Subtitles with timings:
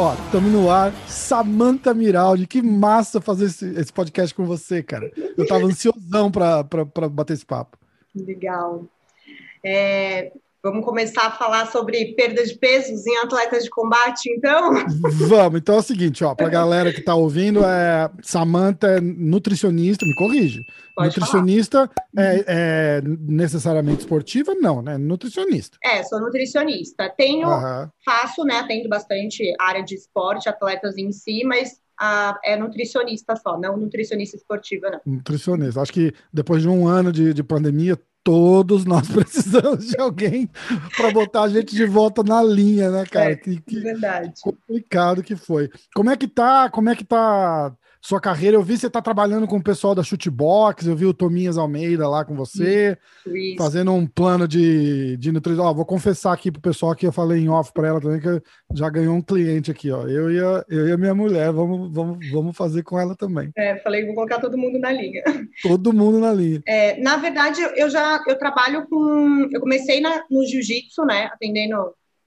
[0.00, 0.92] Ó, estamos no ar.
[1.08, 5.10] Samanta Miraldi, que massa fazer esse, esse, podcast com você, cara.
[5.36, 6.62] Eu tava ansiosão para
[7.10, 7.76] bater esse papo.
[8.14, 8.84] Legal.
[9.64, 10.32] É,
[10.62, 14.74] Vamos começar a falar sobre perda de pesos em atletas de combate, então?
[15.26, 15.58] Vamos.
[15.58, 20.04] Então é o seguinte, ó, para a galera que está ouvindo, é Samantha é nutricionista,
[20.04, 20.60] me corrige.
[20.94, 24.54] Pode nutricionista é, é, necessariamente esportiva?
[24.54, 24.98] Não, né?
[24.98, 25.78] Nutricionista.
[25.82, 27.08] É, sou nutricionista.
[27.16, 27.88] Tenho, uhum.
[28.04, 28.58] faço, né?
[28.58, 34.36] Atendo bastante área de esporte, atletas em si, mas a, é nutricionista só, não nutricionista
[34.36, 35.00] esportiva, não.
[35.14, 35.80] Nutricionista.
[35.80, 40.48] Acho que depois de um ano de, de pandemia, todos nós precisamos de alguém
[40.96, 43.32] para botar a gente de volta na linha, né, cara?
[43.32, 44.32] É, que, que verdade.
[44.42, 45.70] Complicado que foi.
[45.94, 46.68] Como é que tá?
[46.70, 48.56] Como é que tá sua carreira.
[48.56, 52.08] Eu vi você tá trabalhando com o pessoal da Chutebox, eu vi o Tominhas Almeida
[52.08, 53.56] lá com você, isso.
[53.58, 55.64] fazendo um plano de, de nutrição.
[55.66, 58.42] Ó, vou confessar aqui pro pessoal que eu falei em off para ela também, que
[58.74, 60.06] já ganhou um cliente aqui, ó.
[60.06, 63.50] Eu e a, eu e a minha mulher, vamos, vamos, vamos fazer com ela também.
[63.56, 65.22] É, falei, vou colocar todo mundo na linha.
[65.62, 66.62] Todo mundo na linha.
[66.66, 69.48] É, na verdade, eu já eu trabalho com.
[69.52, 71.30] Eu comecei na, no jiu-jitsu, né?
[71.32, 71.76] Atendendo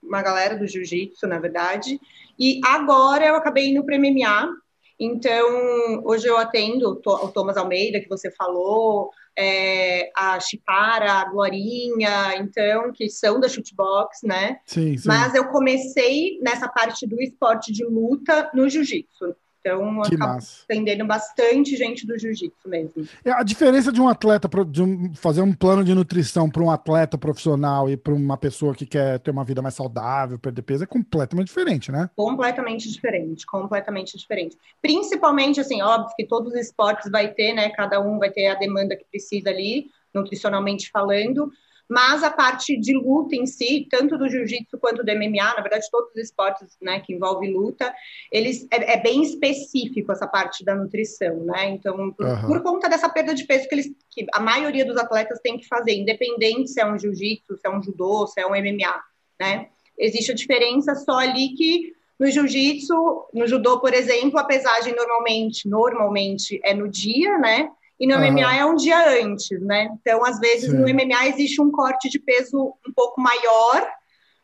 [0.02, 2.00] uma galera do jiu-jitsu, na verdade.
[2.38, 4.50] E agora eu acabei indo para MMA,
[5.00, 12.36] então, hoje eu atendo o Thomas Almeida, que você falou, é, a Chipara, a Glorinha,
[12.38, 14.60] então, que são da Shootbox, né?
[14.66, 15.08] Sim, sim.
[15.08, 19.36] Mas eu comecei nessa parte do esporte de luta no jiu-jitsu.
[19.66, 23.08] Então, que acabo atendendo bastante gente do jiu-jitsu mesmo.
[23.24, 26.70] É, a diferença de um atleta, de um, fazer um plano de nutrição para um
[26.70, 30.84] atleta profissional e para uma pessoa que quer ter uma vida mais saudável, perder peso,
[30.84, 32.10] é completamente diferente, né?
[32.14, 34.58] Completamente diferente, completamente diferente.
[34.82, 37.70] Principalmente, assim, óbvio que todos os esportes vai ter, né?
[37.70, 41.50] Cada um vai ter a demanda que precisa ali, nutricionalmente falando,
[41.90, 45.88] mas a parte de luta em si, tanto do jiu-jitsu quanto do MMA, na verdade
[45.92, 47.94] todos os esportes né, que envolvem luta,
[48.32, 51.70] eles é, é bem específico essa parte da nutrição, né?
[51.70, 52.48] Então, por, uhum.
[52.48, 55.68] por, conta dessa perda de peso que, eles, que a maioria dos atletas tem que
[55.68, 59.04] fazer, independente se é um jiu-jitsu, se é um judô, se é um MMA,
[59.40, 59.68] né?
[59.98, 65.68] Existe a diferença só ali que no jiu-jitsu, no judô, por exemplo, a pesagem normalmente,
[65.68, 67.70] normalmente é no dia, né?
[68.04, 68.34] E no uhum.
[68.34, 69.88] MMA é um dia antes, né?
[70.02, 70.78] Então, às vezes, Sim.
[70.78, 73.88] no MMA existe um corte de peso um pouco maior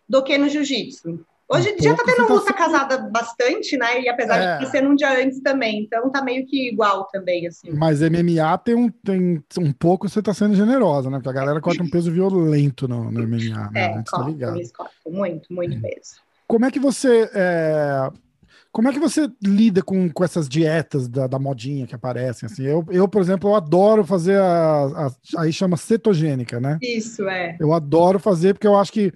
[0.07, 1.25] do que no jiu-jitsu.
[1.51, 4.01] Hoje um dia tá tendo tá luta tá casada bastante, né?
[4.01, 4.57] E apesar é.
[4.59, 7.69] de ser um dia antes também, então tá meio que igual também, assim.
[7.71, 11.17] Mas MMA tem um, tem um pouco, você tá sendo generosa, né?
[11.17, 13.83] Porque a galera corta um peso violento no, no MMA, né?
[13.83, 15.81] É, corta, tá eles cortam muito, muito é.
[15.81, 16.21] peso.
[16.47, 18.09] Como é que você é,
[18.71, 22.47] como é que você lida com, com essas dietas da, da modinha que aparecem?
[22.47, 22.63] Assim?
[22.63, 26.77] Eu, eu, por exemplo, eu adoro fazer a, a, Aí chama cetogênica, né?
[26.81, 27.57] Isso, é.
[27.59, 29.11] Eu adoro fazer porque eu acho que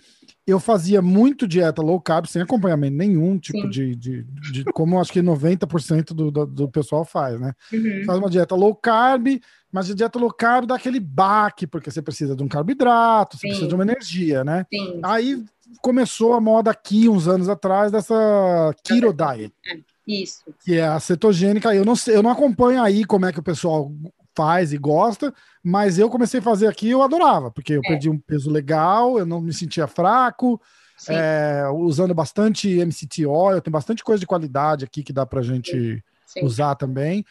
[0.46, 5.00] eu fazia muito dieta low carb, sem acompanhamento nenhum, tipo de, de, de, Como eu
[5.00, 7.54] acho que 90% do, do, do, pessoal faz, né?
[7.72, 8.04] Uhum.
[8.06, 9.40] Faz uma dieta low carb,
[9.72, 13.42] mas a dieta low carb dá aquele baque, porque você precisa de um carboidrato, você
[13.42, 13.48] Sim.
[13.48, 14.66] precisa de uma energia, né?
[14.74, 15.00] Sim.
[15.02, 15.46] Aí
[15.82, 19.54] começou a moda aqui, uns anos atrás, dessa Keto Diet.
[19.66, 20.44] É, isso.
[20.64, 21.74] Que é a cetogênica.
[21.74, 23.92] Eu não sei, eu não acompanho aí como é que o pessoal
[24.36, 27.88] faz e gosta, mas eu comecei a fazer aqui e eu adorava, porque eu é.
[27.88, 30.60] perdi um peso legal, eu não me sentia fraco,
[31.08, 36.04] é, usando bastante MCT oil, tem bastante coisa de qualidade aqui que dá pra gente
[36.26, 36.46] Sim.
[36.46, 37.26] usar também.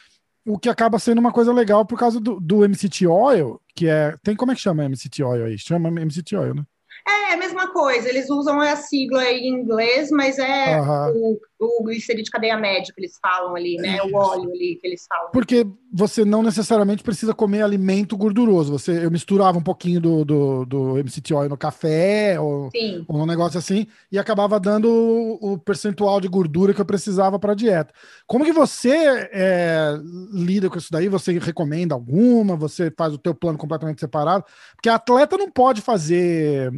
[0.44, 4.16] O que acaba sendo uma coisa legal por causa do, do MCT oil, que é.
[4.22, 5.56] Tem como é que chama MCT oil aí?
[5.56, 6.64] Chama MCT oil, né?
[7.06, 11.38] É, a mesma coisa, eles usam a sigla em inglês, mas é uhum.
[11.58, 13.96] o, o glicerídeo de cadeia média que eles falam ali, né?
[13.96, 14.08] Isso.
[14.08, 15.30] O óleo ali que eles falam.
[15.32, 18.72] Porque você não necessariamente precisa comer alimento gorduroso.
[18.72, 22.70] Você, eu misturava um pouquinho do, do, do MCT oil no café ou,
[23.08, 27.38] ou um negócio assim e acabava dando o, o percentual de gordura que eu precisava
[27.38, 27.92] para a dieta.
[28.26, 29.98] Como que você é,
[30.32, 31.08] lida com isso daí?
[31.08, 32.56] Você recomenda alguma?
[32.56, 34.44] Você faz o teu plano completamente separado?
[34.74, 36.72] Porque atleta não pode fazer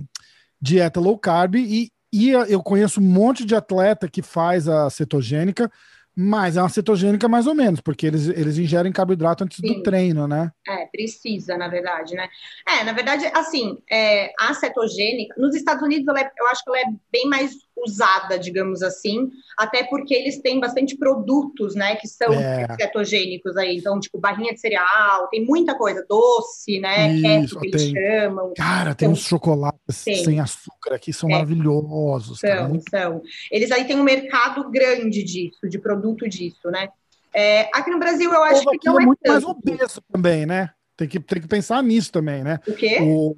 [0.65, 5.71] dieta low carb e, e eu conheço um monte de atleta que faz a cetogênica,
[6.17, 9.67] mas é uma cetogênica mais ou menos, porque eles, eles ingerem carboidrato antes Sim.
[9.67, 10.51] do treino, né?
[10.67, 12.29] É, precisa, na verdade, né?
[12.67, 16.79] É, na verdade, assim, é, a cetogênica, nos Estados Unidos, é, eu acho que ela
[16.79, 22.33] é bem mais usada, digamos assim, até porque eles têm bastante produtos, né, que são
[22.33, 22.67] é.
[22.81, 27.91] cetogênicos aí, então, tipo, barrinha de cereal, tem muita coisa, doce, né, Isso, que eles
[27.91, 28.53] chamam.
[28.57, 30.25] Cara, tem então, uns chocolates tem.
[30.25, 31.33] sem açúcar aqui, são é.
[31.33, 32.41] maravilhosos.
[32.41, 32.81] São, cara.
[32.91, 33.23] são.
[33.51, 36.89] Eles aí têm um mercado grande disso, de produto disso, né,
[37.35, 39.33] É, aqui no Brasil eu acho que não é, é muito tanto.
[39.33, 40.71] mais obeso também, né?
[40.97, 42.61] Tem que, tem que pensar nisso também, né?
[42.69, 43.01] O quê?
[43.03, 43.37] O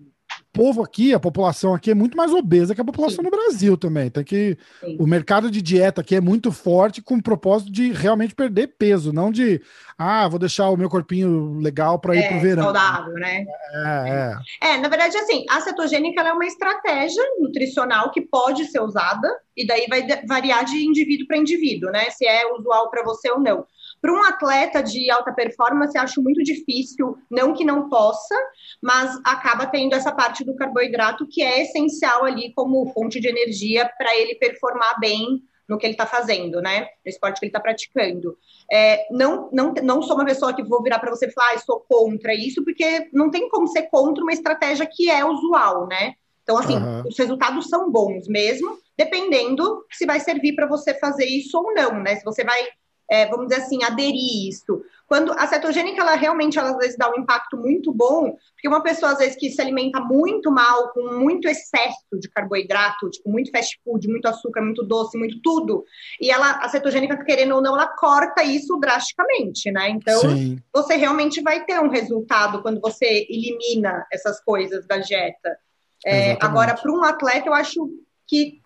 [0.56, 3.24] povo aqui, a população aqui é muito mais obesa que a população Sim.
[3.24, 4.10] no Brasil também.
[4.10, 4.96] Tem que Sim.
[4.98, 9.12] o mercado de dieta aqui é muito forte com o propósito de realmente perder peso,
[9.12, 9.60] não de
[9.98, 12.64] ah, vou deixar o meu corpinho legal para ir é, pro verão.
[12.64, 13.44] saudável, né?
[13.74, 14.74] É, é.
[14.74, 19.66] é, na verdade assim, a cetogênica é uma estratégia nutricional que pode ser usada e
[19.66, 22.10] daí vai variar de indivíduo para indivíduo, né?
[22.10, 23.66] Se é usual para você ou não.
[24.00, 28.34] Para um atleta de alta performance, acho muito difícil, não que não possa,
[28.80, 33.90] mas acaba tendo essa parte do carboidrato que é essencial ali como fonte de energia
[33.98, 36.82] para ele performar bem no que ele está fazendo, né?
[37.04, 38.36] No esporte que ele está praticando.
[38.70, 41.58] É, não, não, não sou uma pessoa que vou virar para você e falar, ah,
[41.58, 46.14] sou contra isso, porque não tem como ser contra uma estratégia que é usual, né?
[46.42, 47.02] Então, assim, uhum.
[47.08, 52.00] os resultados são bons mesmo, dependendo se vai servir para você fazer isso ou não,
[52.00, 52.14] né?
[52.14, 52.68] Se você vai
[53.10, 54.82] é, vamos dizer assim, aderir isso.
[55.06, 58.82] Quando a cetogênica, ela realmente, ela, às vezes, dá um impacto muito bom, porque uma
[58.82, 63.50] pessoa, às vezes, que se alimenta muito mal, com muito excesso de carboidrato, tipo, muito
[63.52, 65.84] fast food, muito açúcar, muito doce, muito tudo,
[66.20, 69.90] e ela, a cetogênica, querendo ou não, ela corta isso drasticamente, né?
[69.90, 70.58] Então, Sim.
[70.74, 75.56] você realmente vai ter um resultado quando você elimina essas coisas da dieta.
[76.04, 77.88] É, agora, para um atleta, eu acho
[78.26, 78.60] que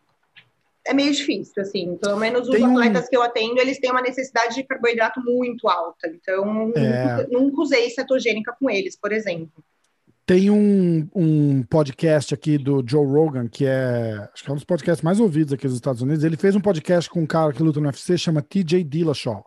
[0.90, 1.96] é meio difícil, assim.
[1.96, 3.08] Pelo menos os Tem atletas um...
[3.08, 6.08] que eu atendo, eles têm uma necessidade de carboidrato muito alta.
[6.08, 7.26] Então, é...
[7.30, 9.64] nunca, usei cetogênica com eles, por exemplo.
[10.26, 14.64] Tem um, um podcast aqui do Joe Rogan, que é, acho que é um dos
[14.64, 16.22] podcasts mais ouvidos aqui nos Estados Unidos.
[16.22, 19.44] Ele fez um podcast com um cara que luta no UFC, chama TJ Dillashaw.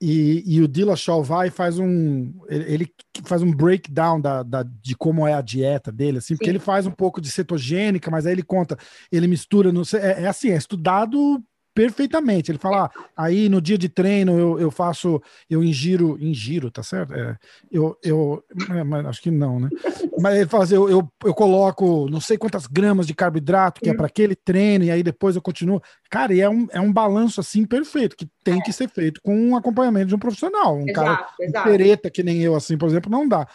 [0.00, 2.90] E, e o Dillashaw vai e faz um ele
[3.24, 6.86] faz um breakdown da, da, de como é a dieta dele, assim, porque ele faz
[6.86, 8.78] um pouco de cetogênica, mas aí ele conta,
[9.12, 11.42] ele mistura, no, é, é assim, é estudado
[11.80, 12.50] perfeitamente.
[12.50, 16.82] Ele fala, ah, aí no dia de treino eu, eu faço, eu ingiro, ingiro, tá
[16.82, 17.14] certo?
[17.14, 17.38] É,
[17.72, 19.70] eu, eu é, mas acho que não, né?
[20.18, 23.88] Mas ele fala assim, eu, eu, eu coloco não sei quantas gramas de carboidrato que
[23.88, 25.80] é para aquele treino, e aí depois eu continuo.
[26.10, 28.62] Cara, e é um, é um balanço assim perfeito, que tem é.
[28.62, 30.76] que ser feito com um acompanhamento de um profissional.
[30.76, 31.66] Um exato, cara exato.
[31.66, 33.48] Pereta que nem eu, assim, por exemplo, não dá.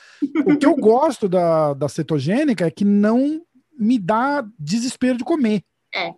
[0.47, 3.39] O que eu gosto da, da cetogênica é que não
[3.77, 5.61] me dá desespero de comer.
[5.93, 6.11] É.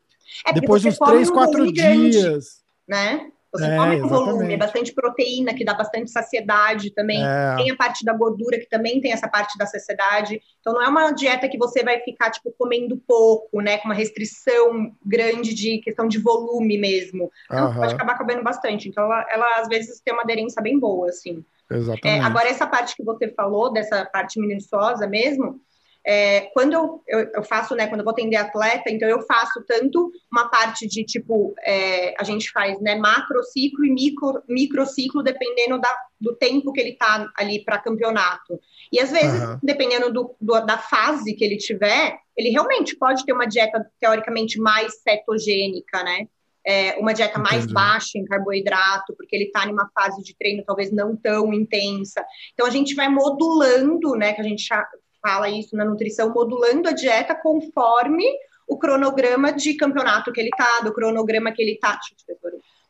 [0.45, 2.61] É Depois de uns três, quatro dias.
[2.87, 3.31] né?
[3.51, 7.23] Você é, come com volume, é bastante proteína, que dá bastante saciedade também.
[7.25, 7.55] É.
[7.55, 10.41] Tem a parte da gordura, que também tem essa parte da saciedade.
[10.59, 13.77] Então, não é uma dieta que você vai ficar, tipo, comendo pouco, né?
[13.77, 17.31] Com uma restrição grande de questão de volume mesmo.
[17.45, 18.89] Então, pode acabar comendo bastante.
[18.89, 21.43] Então, ela, ela, às vezes, tem uma aderência bem boa, assim.
[21.71, 22.07] Exatamente.
[22.07, 25.59] É, agora, essa parte que você falou, dessa parte minuciosa mesmo,
[26.07, 29.61] é, quando eu, eu, eu, faço, né, quando eu vou atender atleta, então eu faço
[29.67, 35.81] tanto uma parte de tipo, é, a gente faz né, macrociclo e micro, microciclo, dependendo
[35.81, 38.57] da, do tempo que ele está ali para campeonato.
[38.89, 39.59] E às vezes, uhum.
[39.61, 44.61] dependendo do, do, da fase que ele tiver, ele realmente pode ter uma dieta teoricamente
[44.61, 46.25] mais cetogênica, né?
[46.65, 47.49] É, uma dieta Entendi.
[47.49, 51.53] mais baixa em carboidrato, porque ele está em uma fase de treino talvez não tão
[51.53, 52.25] intensa.
[52.53, 54.31] Então a gente vai modulando, né?
[54.31, 54.63] Que a gente
[55.27, 58.23] fala isso na nutrição, modulando a dieta conforme
[58.65, 61.99] o cronograma de campeonato que ele tá, do cronograma que ele tá,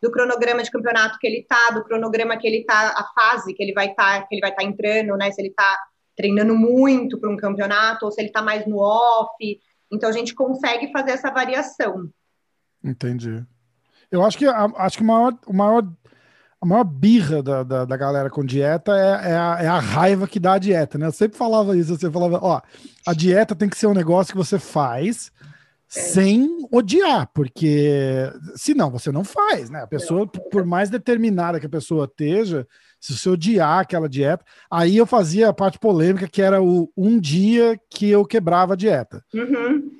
[0.01, 3.63] do cronograma de campeonato que ele tá, do cronograma que ele tá, a fase que
[3.63, 5.31] ele vai estar, tá, que ele vai estar tá entrando, né?
[5.31, 5.77] Se ele tá
[6.15, 9.59] treinando muito para um campeonato ou se ele tá mais no off.
[9.91, 12.09] Então a gente consegue fazer essa variação.
[12.83, 13.43] Entendi.
[14.11, 15.87] Eu acho que acho que o maior, o maior
[16.61, 20.27] a maior birra da, da, da, galera com dieta é, é, a, é, a, raiva
[20.27, 21.05] que dá a dieta, né?
[21.05, 22.61] Eu sempre falava isso, você falava, ó,
[23.05, 25.31] a dieta tem que ser um negócio que você faz
[25.95, 25.99] é.
[25.99, 29.83] sem odiar, porque senão você não faz, né?
[29.83, 32.67] A pessoa, por mais determinada que a pessoa esteja,
[32.99, 37.19] se você odiar aquela dieta, aí eu fazia a parte polêmica, que era o um
[37.19, 39.23] dia que eu quebrava a dieta.
[39.31, 39.91] Uhum.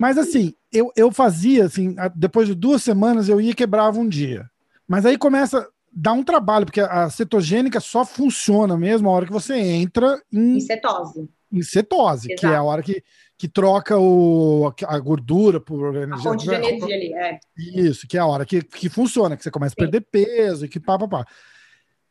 [0.00, 4.08] Mas assim, eu, eu fazia, assim, depois de duas semanas eu ia e quebrava um
[4.08, 4.48] dia.
[4.88, 9.32] Mas aí começa, dá um trabalho, porque a cetogênica só funciona mesmo a hora que
[9.32, 11.28] você entra em, em cetose.
[11.52, 12.40] Em cetose, Exato.
[12.40, 13.02] que é a hora que,
[13.36, 16.14] que troca o, a gordura por energia.
[16.14, 17.40] A fonte de energia ali, é.
[17.56, 19.82] Isso, que é a hora que, que funciona, que você começa Sim.
[19.82, 21.26] a perder peso e que pá, pá, pá.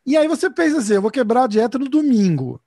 [0.04, 2.60] E aí você pensa assim, eu vou quebrar a dieta no domingo.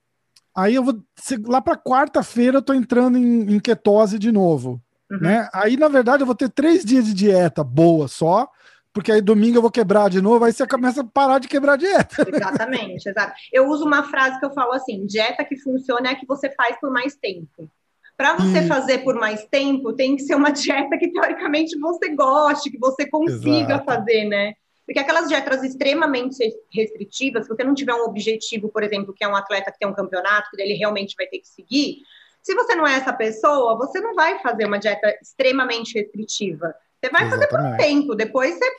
[0.55, 0.99] Aí eu vou,
[1.45, 4.81] lá para quarta-feira eu tô entrando em, em ketose de novo.
[5.11, 5.19] Uhum.
[5.19, 5.47] Né?
[5.53, 8.47] Aí, na verdade, eu vou ter três dias de dieta boa só,
[8.93, 11.73] porque aí domingo eu vou quebrar de novo, aí você começa a parar de quebrar
[11.73, 12.23] a dieta.
[12.29, 13.33] Exatamente, exato.
[13.51, 16.49] Eu uso uma frase que eu falo assim: dieta que funciona é a que você
[16.51, 17.69] faz por mais tempo.
[18.15, 18.67] Para você hum.
[18.67, 23.09] fazer por mais tempo, tem que ser uma dieta que teoricamente você goste, que você
[23.09, 23.85] consiga exato.
[23.85, 24.53] fazer, né?
[24.85, 26.37] Porque aquelas dietas extremamente
[26.71, 29.87] restritivas, se você não tiver um objetivo, por exemplo, que é um atleta que tem
[29.87, 31.99] um campeonato, que ele realmente vai ter que seguir,
[32.41, 36.75] se você não é essa pessoa, você não vai fazer uma dieta extremamente restritiva.
[37.03, 37.29] Você vai Exatamente.
[37.29, 38.71] fazer por um tempo, depois você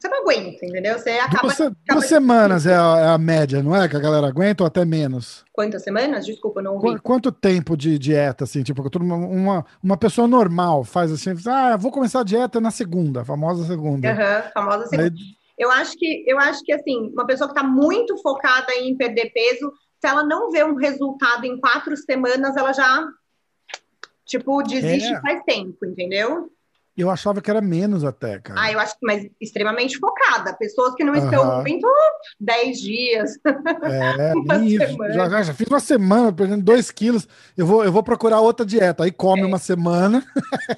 [0.00, 0.98] você não aguenta, entendeu?
[0.98, 1.42] Você acaba.
[1.42, 3.86] Duas, acaba duas semanas é a, é a, média, não é?
[3.86, 5.44] Que a galera aguenta ou até menos?
[5.52, 6.24] Quantas semanas?
[6.24, 6.96] Desculpa, não ouvi.
[6.96, 8.62] Qu quanto tempo de dieta, assim?
[8.62, 13.66] Tipo, uma, uma pessoa normal faz assim, ah, vou começar a dieta na segunda, famosa
[13.66, 14.08] segunda.
[14.08, 15.12] Uhum, famosa segunda.
[15.12, 15.40] Aí...
[15.58, 19.30] Eu acho que, eu acho que assim, uma pessoa que está muito focada em perder
[19.34, 23.06] peso, se ela não vê um resultado em quatro semanas, ela já,
[24.24, 25.20] tipo, desiste é.
[25.20, 26.50] faz tempo, entendeu?
[26.96, 28.60] Eu achava que era menos até, cara.
[28.60, 30.54] Ah, eu acho que mais extremamente focada.
[30.54, 31.88] Pessoas que não estão muito
[32.38, 33.30] 10 dias.
[33.82, 34.32] É,
[34.64, 34.96] isso.
[35.12, 37.26] Já, já, fiz uma semana, perdendo 2 quilos.
[37.56, 39.04] Eu vou, eu vou procurar outra dieta.
[39.04, 39.46] Aí come é.
[39.46, 40.24] uma semana.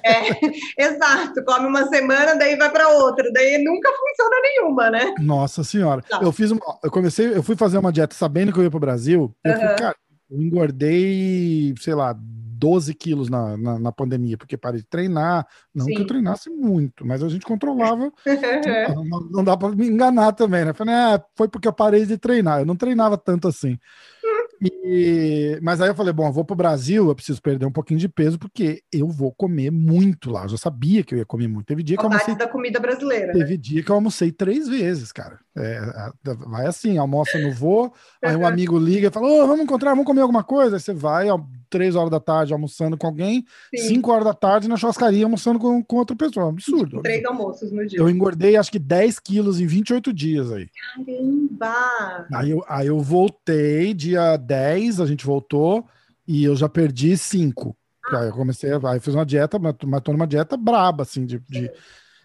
[0.03, 1.43] É, exato.
[1.45, 3.29] Come uma semana, daí vai para outra.
[3.33, 5.15] Daí nunca funciona nenhuma, né?
[5.19, 6.01] Nossa senhora.
[6.01, 6.19] Tá.
[6.21, 6.61] Eu fiz uma.
[6.83, 9.35] Eu comecei, eu fui fazer uma dieta sabendo que eu ia pro Brasil.
[9.43, 9.95] Eu fui, cara,
[10.29, 12.15] eu engordei, sei lá,
[12.63, 15.45] 12 quilos na, na, na, pandemia, porque parei de treinar.
[15.75, 15.95] Não Sim.
[15.95, 18.09] que eu treinasse muito, mas a gente controlava.
[19.05, 20.71] não, não, dá para me enganar também, né?
[20.71, 22.61] Falei, é, foi porque eu parei de treinar.
[22.61, 23.77] Eu não treinava tanto assim.
[24.85, 27.99] E, mas aí eu falei, bom, eu vou pro Brasil, eu preciso perder um pouquinho
[27.99, 30.43] de peso, porque eu vou comer muito lá.
[30.43, 31.65] Eu já sabia que eu ia comer muito.
[31.65, 32.33] Teve dia que eu almocei.
[32.33, 33.33] da comida brasileira.
[33.33, 33.57] Teve né?
[33.57, 35.37] dia que eu almocei três vezes, cara.
[35.55, 35.79] É,
[36.47, 37.93] vai assim, almoça no voo,
[38.23, 40.77] aí um amigo liga e fala: oh, vamos encontrar, vamos comer alguma coisa.
[40.77, 41.27] Aí você vai,
[41.69, 43.45] três horas da tarde almoçando com alguém,
[43.75, 43.87] Sim.
[43.89, 46.49] cinco horas da tarde na churrascaria almoçando com, com outra pessoa.
[46.49, 47.01] Absurdo.
[47.03, 47.99] Três almoços no dia.
[47.99, 50.67] Eu engordei acho que 10 quilos em 28 dias aí.
[50.95, 52.27] Caramba!
[52.33, 55.85] Aí eu, aí eu voltei, dia 10, a gente voltou,
[56.27, 57.75] e eu já perdi 5.
[58.07, 58.19] Ah.
[58.19, 61.71] Aí eu comecei, aí fiz uma dieta, mas tô numa dieta braba, assim, de, de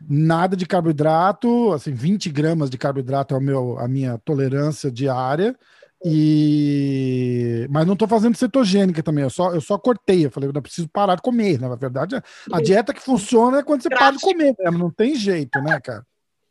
[0.00, 5.56] nada de carboidrato, assim, 20 gramas de carboidrato é o meu, a minha tolerância diária.
[6.04, 10.26] E mas não estou fazendo cetogênica também, eu só, eu só cortei.
[10.26, 11.60] Eu falei, eu não preciso parar de comer.
[11.60, 14.78] Na verdade, a dieta que funciona é quando você para de comer, mesmo.
[14.78, 16.04] não tem jeito, né, cara?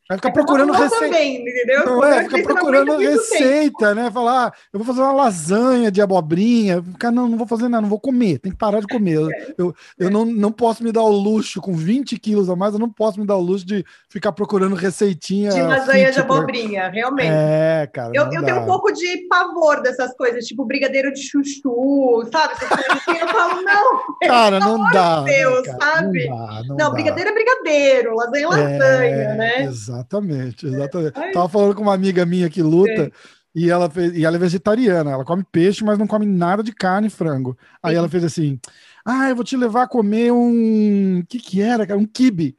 [0.08, 1.06] Vai ficar é procurando receita.
[1.06, 1.86] Também, entendeu?
[1.86, 4.10] Não, é, fica procurando receita, né?
[4.10, 6.82] Falar, ah, eu vou fazer uma lasanha de abobrinha.
[6.82, 9.18] Ficar, não, não vou fazer nada, não vou comer, tem que parar de comer.
[9.58, 9.76] Eu, é.
[10.00, 12.90] eu, não, não posso me dar o luxo, com 20 quilos a mais, eu não
[12.90, 15.52] posso me dar o luxo de ficar procurando receitinha.
[15.52, 17.30] De lasanha de abobrinha, realmente.
[17.30, 18.12] É, cara.
[18.14, 22.54] Eu, eu tenho um pouco de pavor dessas coisas, tipo brigadeiro de chuchu, sabe?
[22.54, 24.18] Assim, eu falo, não.
[24.26, 25.22] Cara, não dá.
[25.22, 25.96] Deus, né, cara?
[25.96, 26.30] sabe?
[26.30, 29.64] Não, dá, não, não brigadeiro é brigadeiro, lasanha é lasanha, é, né?
[29.64, 29.97] Exato.
[29.98, 31.14] Exatamente, exatamente.
[31.18, 31.32] Ai.
[31.32, 33.12] Tava falando com uma amiga minha que luta.
[33.56, 36.72] E ela, fez, e ela é vegetariana, ela come peixe, mas não come nada de
[36.72, 37.58] carne e frango.
[37.82, 37.98] Aí Sim.
[37.98, 38.60] ela fez assim:
[39.04, 41.20] Ah, eu vou te levar a comer um.
[41.20, 42.00] O que, que era, cara?
[42.00, 42.56] Um kibe.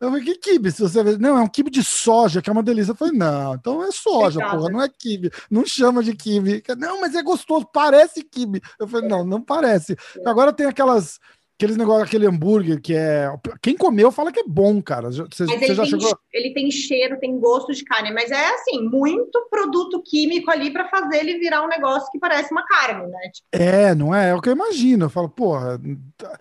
[0.00, 0.72] Eu falei, que kibe?
[0.72, 2.92] Se você não, é um kibe de soja, que é uma delícia.
[2.92, 4.56] Eu falei, não, então é soja, Exato.
[4.56, 5.30] porra, não é kibe.
[5.50, 6.62] Não chama de kibe.
[6.78, 8.62] Não, mas é gostoso, parece kibe.
[8.78, 9.92] Eu falei, não, não parece.
[9.92, 10.28] É.
[10.28, 11.20] Agora tem aquelas
[11.60, 13.30] Aqueles negócio, aquele hambúrguer que é.
[13.60, 15.10] Quem comeu fala que é bom, cara.
[15.10, 16.18] Você, você já tem, chegou.
[16.32, 20.88] Ele tem cheiro, tem gosto de carne, mas é assim, muito produto químico ali para
[20.88, 23.20] fazer ele virar um negócio que parece uma carne, né?
[23.30, 23.48] Tipo...
[23.52, 24.30] É, não é?
[24.30, 25.04] É o que eu imagino.
[25.04, 25.78] Eu falo, porra.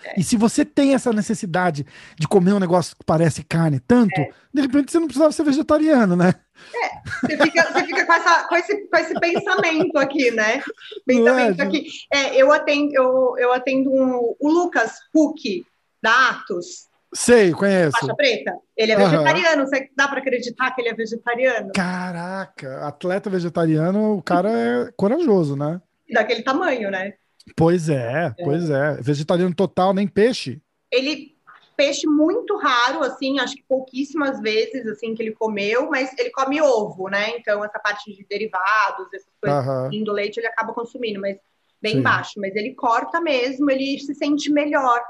[0.05, 0.17] É.
[0.17, 1.85] E se você tem essa necessidade
[2.17, 4.31] de comer um negócio que parece carne tanto, é.
[4.53, 6.33] de repente você não precisava ser vegetariano, né?
[6.73, 10.61] É, você fica, você fica com, essa, com, esse, com esse pensamento aqui, né?
[11.05, 11.87] Pensamento é, aqui.
[12.13, 15.65] É, eu atendo, eu, eu atendo um, o Lucas Huck,
[16.01, 16.87] da Atos.
[17.13, 17.97] Sei, conheço.
[17.99, 18.53] Faixa preta.
[18.77, 19.09] Ele é uhum.
[19.09, 19.67] vegetariano.
[19.67, 21.71] Você dá para acreditar que ele é vegetariano?
[21.73, 25.81] Caraca, atleta vegetariano, o cara é corajoso, né?
[26.11, 27.13] Daquele tamanho, né?
[27.55, 29.01] Pois é, é, pois é.
[29.01, 30.61] Vegetariano total, nem peixe.
[30.91, 31.35] Ele
[31.79, 36.61] peixe muito raro, assim, acho que pouquíssimas vezes, assim, que ele comeu, mas ele come
[36.61, 37.29] ovo, né?
[37.37, 40.03] Então, essa parte de derivados, essas coisas uhum.
[40.03, 41.37] do leite, ele acaba consumindo, mas
[41.81, 42.01] bem Sim.
[42.01, 42.33] baixo.
[42.35, 45.01] Mas ele corta mesmo, ele se sente melhor.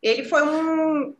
[0.00, 1.12] Ele foi um,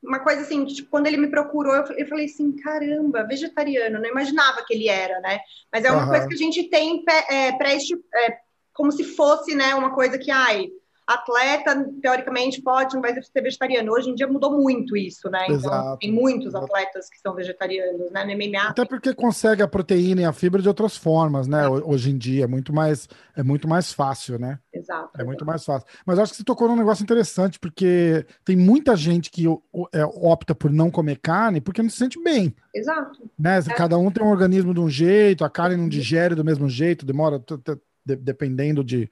[0.00, 4.08] uma coisa assim, tipo, quando ele me procurou, eu, eu falei assim, caramba, vegetariano, não
[4.08, 5.40] imaginava que ele era, né?
[5.72, 6.08] Mas é uma uhum.
[6.10, 8.38] coisa que a gente tem é, pré, é,
[8.72, 10.70] como se fosse, né, uma coisa que, ai,
[11.06, 13.92] atleta, teoricamente, pode, não vai ser vegetariano.
[13.92, 15.44] Hoje em dia mudou muito isso, né?
[15.44, 15.98] Então, Exato.
[15.98, 18.24] tem muitos atletas que são vegetarianos, né?
[18.24, 18.68] No MMA.
[18.70, 21.68] Até porque consegue a proteína e a fibra de outras formas, né?
[21.68, 24.58] Hoje em dia é muito mais é muito mais fácil, né?
[24.72, 25.10] Exato.
[25.18, 25.86] É muito mais fácil.
[26.06, 29.46] Mas acho que você tocou num negócio interessante, porque tem muita gente que
[29.92, 32.54] é, opta por não comer carne porque não se sente bem.
[32.74, 33.30] Exato.
[33.38, 33.58] Né?
[33.58, 33.74] É.
[33.74, 37.06] Cada um tem um organismo de um jeito, a carne não digere do mesmo jeito,
[37.06, 37.42] demora
[38.04, 39.08] dependendo de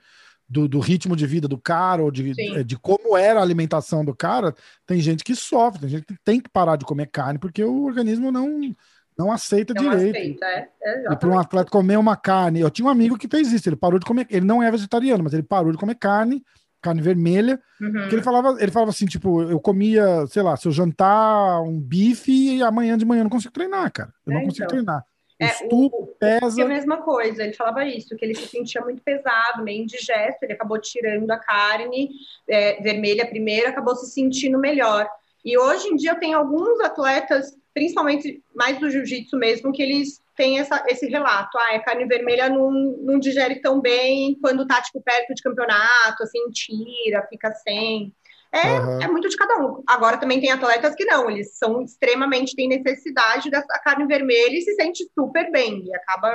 [0.50, 4.04] do, do, ritmo de vida do cara, ou de, de, de, como era a alimentação
[4.04, 4.52] do cara,
[4.84, 7.84] tem gente que sofre, tem gente que tem que parar de comer carne, porque o
[7.84, 8.74] organismo não,
[9.16, 10.16] Não aceita não direito.
[10.16, 10.68] Aceita, é.
[10.82, 12.60] é e para um atleta comer uma carne.
[12.60, 14.26] Eu tinha um amigo que fez isso, ele parou de comer.
[14.28, 16.42] Ele não é vegetariano, mas ele parou de comer carne,
[16.82, 17.60] carne vermelha.
[17.80, 18.08] Uhum.
[18.08, 21.78] Que ele falava, ele falava assim: tipo, eu comia, sei lá, se eu jantar um
[21.78, 24.12] bife e amanhã de manhã eu não consigo treinar, cara.
[24.26, 24.76] Eu é, não consigo então.
[24.76, 25.04] treinar.
[25.40, 26.60] É, o, pesa.
[26.60, 30.42] É a mesma coisa, ele falava isso, que ele se sentia muito pesado, meio indigesto,
[30.42, 32.10] ele acabou tirando a carne
[32.46, 35.08] é, vermelha primeiro, acabou se sentindo melhor.
[35.42, 40.22] E hoje em dia eu tenho alguns atletas, principalmente mais do jiu-jitsu mesmo, que eles
[40.36, 41.56] têm essa, esse relato.
[41.56, 46.22] Ah, a carne vermelha não, não digere tão bem quando tá, tipo, perto de campeonato,
[46.22, 48.14] assim, tira, fica sem.
[48.52, 49.00] É, uhum.
[49.02, 49.82] é muito de cada um.
[49.86, 54.62] Agora também tem atletas que não, eles são extremamente, têm necessidade dessa carne vermelha e
[54.62, 56.34] se sente super bem e acaba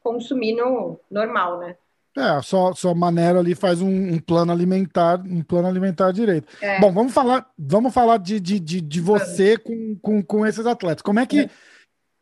[0.00, 1.76] consumindo normal, né?
[2.16, 6.48] É, só, só maneira ali faz um, um, plano alimentar, um plano alimentar direito.
[6.60, 6.80] É.
[6.80, 11.02] Bom, vamos falar, vamos falar de, de, de, de você com, com, com esses atletas.
[11.02, 11.50] Como é que é.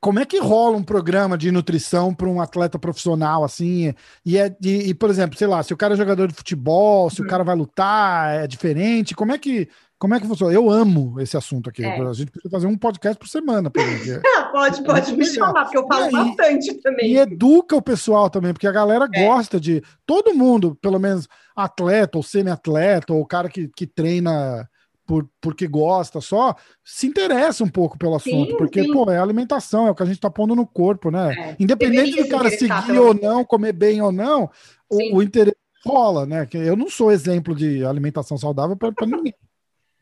[0.01, 3.95] Como é que rola um programa de nutrição para um atleta profissional assim?
[4.25, 7.11] E é e, e, por exemplo, sei lá, se o cara é jogador de futebol,
[7.11, 9.15] se o cara vai lutar, é diferente.
[9.15, 10.53] Como é que como é que funciona?
[10.53, 11.83] Eu amo esse assunto aqui.
[11.83, 11.99] É.
[11.99, 13.71] A gente precisa fazer um podcast por semana.
[13.71, 13.83] Por
[14.53, 17.13] pode, pode me falar, porque eu falo aí, bastante também.
[17.13, 19.27] E educa o pessoal também, porque a galera é.
[19.27, 19.83] gosta de.
[20.05, 24.69] Todo mundo, pelo menos atleta ou semi-atleta, ou cara que, que treina
[25.07, 28.93] por, porque gosta só, se interessa um pouco pelo assunto, sim, porque, sim.
[28.93, 31.35] pô, é alimentação, é o que a gente tá pondo no corpo, né?
[31.35, 31.57] É.
[31.61, 34.51] Independente do cara seguir ou não, comer bem ou não,
[34.91, 36.49] o, o, interesse rola, né?
[36.53, 39.35] Eu não sou exemplo de alimentação saudável para ninguém.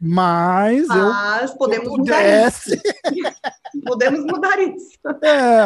[0.07, 2.77] Mas, Mas eu, podemos eu pudesse...
[2.77, 3.35] mudar isso.
[3.87, 4.99] podemos mudar isso.
[5.23, 5.65] É,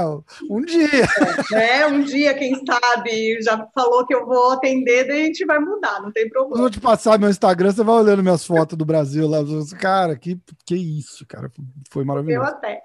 [0.48, 1.08] um dia.
[1.52, 5.58] É, um dia, quem sabe, já falou que eu vou atender, daí a gente vai
[5.58, 6.56] mudar, não tem problema.
[6.56, 9.38] Eu vou te passar meu Instagram, você vai olhando minhas fotos do Brasil lá.
[9.80, 11.50] Cara, que, que isso, cara.
[11.90, 12.46] Foi maravilhoso.
[12.46, 12.80] Eu até.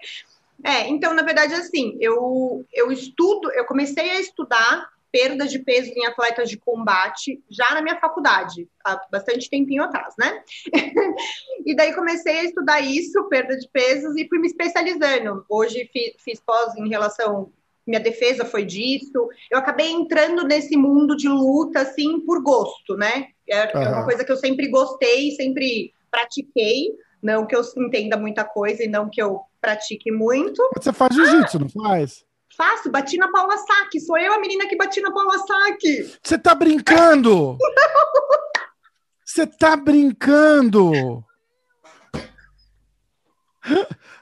[0.63, 5.91] É, então, na verdade, assim, eu, eu estudo, eu comecei a estudar perda de peso
[5.96, 10.41] em atletas de combate já na minha faculdade, há bastante tempinho atrás, né?
[11.63, 15.45] e daí comecei a estudar isso, perda de pesos, e fui me especializando.
[15.47, 17.52] Hoje fiz, fiz pós em relação
[17.86, 19.28] minha defesa foi disso.
[19.52, 23.28] Eu acabei entrando nesse mundo de luta, assim, por gosto, né?
[23.47, 23.91] É, uhum.
[23.91, 26.95] uma coisa que eu sempre gostei, sempre pratiquei.
[27.21, 30.62] Não que eu entenda muita coisa e não que eu pratique muito.
[30.76, 32.26] Você faz jiu-jitsu, ah, não faz?
[32.58, 34.00] Faço, bati na Paula Saque.
[34.00, 36.18] Sou eu a menina que bati na Paula Saque.
[36.22, 37.58] Você tá brincando?
[39.26, 41.24] Você tá brincando?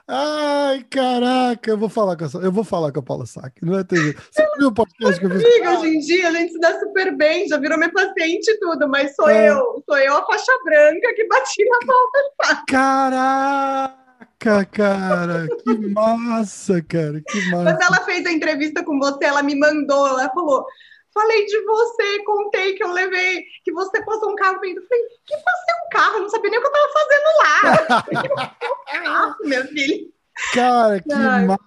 [0.08, 3.64] Ai, caraca, eu vou falar com essa, eu vou falar com a Paula Saque.
[3.64, 4.16] Não é TV.
[4.30, 5.44] Você viu o podcast que eu fiz?
[5.44, 8.58] Amiga, hoje em dia a gente se dá super bem, já virou minha paciente e
[8.58, 9.50] tudo, mas sou é.
[9.50, 12.10] eu, sou eu a faixa branca que bati na Paula
[12.42, 12.72] Saque.
[12.72, 14.01] Caraca!
[14.42, 17.76] Caraca, cara, que massa, cara, que massa.
[17.76, 20.66] Quando ela fez a entrevista com você, ela me mandou, ela falou:
[21.14, 24.82] falei de você, contei que eu levei, que você passou um carro vindo.
[24.82, 26.16] Falei, que passei um carro?
[26.16, 28.56] Eu não sabia nem o que eu tava fazendo lá.
[28.90, 30.12] carro, meu filho.
[30.52, 31.64] Cara, que Ai, massa.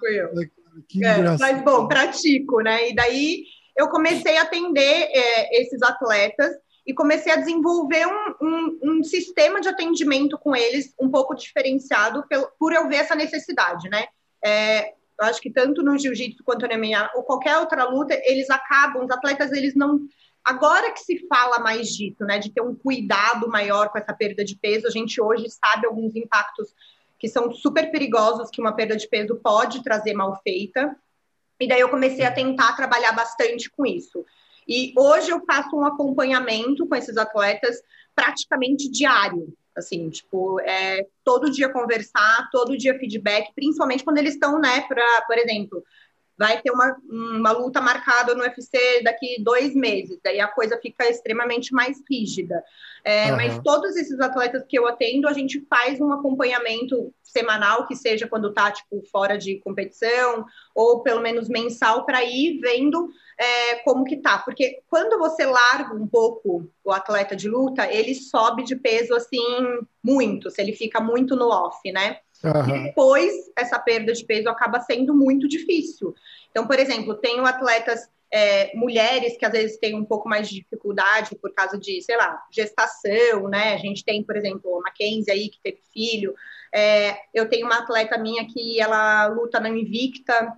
[0.89, 2.89] Que é, mas bom, pratico, né?
[2.89, 3.45] E daí
[3.77, 6.51] eu comecei a atender é, esses atletas
[6.85, 12.25] e comecei a desenvolver um, um, um, sistema de atendimento com eles um pouco diferenciado
[12.27, 14.05] pelo, por eu ver essa necessidade, né?
[14.43, 18.49] É, eu acho que tanto no jiu-jitsu quanto na MMA ou qualquer outra luta, eles
[18.49, 19.99] acabam, os atletas, eles não...
[20.43, 24.45] Agora que se fala mais disso, né, de ter um cuidado maior com essa perda
[24.45, 26.71] de peso, a gente hoje sabe alguns impactos
[27.17, 30.95] que são super perigosos que uma perda de peso pode trazer mal feita.
[31.59, 34.23] E daí eu comecei a tentar trabalhar bastante com isso.
[34.67, 37.77] E hoje eu faço um acompanhamento com esses atletas
[38.15, 39.53] praticamente diário.
[39.75, 45.21] Assim, tipo, é, todo dia conversar, todo dia feedback, principalmente quando eles estão, né, para,
[45.27, 45.83] por exemplo,
[46.37, 51.07] vai ter uma, uma luta marcada no UFC daqui dois meses, daí a coisa fica
[51.07, 52.61] extremamente mais rígida.
[53.03, 53.37] É, uhum.
[53.37, 58.27] Mas todos esses atletas que eu atendo, a gente faz um acompanhamento semanal, que seja
[58.27, 64.05] quando tá, tipo, fora de competição, ou pelo menos mensal, para ir vendo é, como
[64.05, 64.39] que tá.
[64.39, 69.43] Porque quando você larga um pouco o atleta de luta, ele sobe de peso, assim,
[70.03, 72.17] muito, se ele fica muito no off, né?
[72.45, 72.83] Uhum.
[72.83, 76.13] Depois, essa perda de peso acaba sendo muito difícil.
[76.51, 80.55] Então, por exemplo, tenho atletas é, mulheres que às vezes têm um pouco mais de
[80.55, 83.73] dificuldade por causa de, sei lá, gestação, né?
[83.73, 86.35] A gente tem, por exemplo, a Mackenzie aí que teve filho.
[86.73, 90.53] É, eu tenho uma atleta minha que ela luta na Invicta,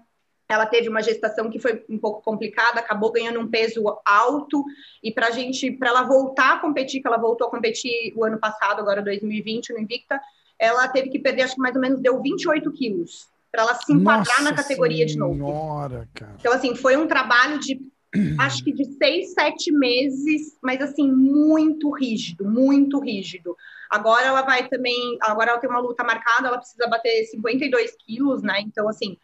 [0.50, 4.64] ela teve uma gestação que foi um pouco complicada, acabou ganhando um peso alto
[5.04, 8.40] e para gente, para ela voltar a competir, que ela voltou a competir o ano
[8.40, 10.20] passado, agora 2020 no Invicta,
[10.60, 13.94] ela teve que perder, acho que mais ou menos deu 28 quilos para ela se
[13.94, 16.08] enquadrar na categoria senhora, de novo.
[16.14, 16.36] Cara.
[16.40, 17.80] Então, assim, foi um trabalho de
[18.40, 23.56] acho que de seis, sete meses, mas assim, muito rígido, muito rígido.
[23.90, 28.42] Agora ela vai também, agora ela tem uma luta marcada, ela precisa bater 52 quilos,
[28.42, 28.60] né?
[28.62, 29.18] Então, assim,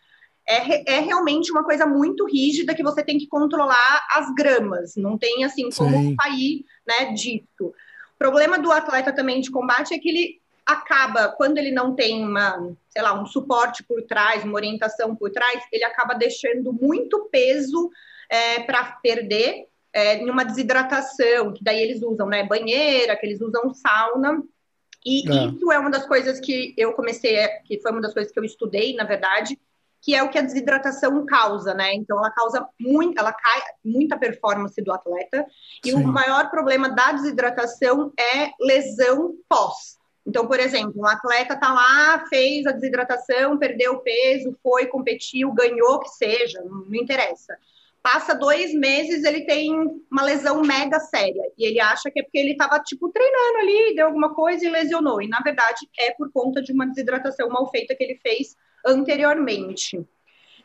[0.47, 5.17] é, é realmente uma coisa muito rígida que você tem que controlar as gramas, não
[5.17, 6.15] tem assim como Sim.
[6.21, 7.47] sair né, disso.
[7.59, 12.23] O problema do atleta também de combate é que ele acaba, quando ele não tem
[12.25, 17.27] uma, sei lá, um suporte por trás, uma orientação por trás, ele acaba deixando muito
[17.31, 17.89] peso
[18.29, 23.73] é, para perder é, numa desidratação, que daí eles usam né, banheira, que eles usam
[23.73, 24.41] sauna.
[25.05, 25.45] E é.
[25.47, 28.43] isso é uma das coisas que eu comecei, que foi uma das coisas que eu
[28.43, 29.59] estudei, na verdade,
[30.01, 31.93] que é o que a desidratação causa, né?
[31.93, 35.45] Então ela causa muito, ela cai muita performance do atleta.
[35.85, 35.95] E Sim.
[35.95, 39.97] o maior problema da desidratação é lesão pós.
[40.25, 45.99] Então, por exemplo, um atleta tá lá, fez a desidratação, perdeu peso, foi, competiu, ganhou,
[45.99, 47.57] que seja, não interessa
[48.03, 49.73] passa dois meses, ele tem
[50.11, 51.41] uma lesão mega séria.
[51.57, 54.69] E ele acha que é porque ele estava, tipo, treinando ali, deu alguma coisa e
[54.69, 55.21] lesionou.
[55.21, 60.05] E, na verdade, é por conta de uma desidratação mal feita que ele fez anteriormente.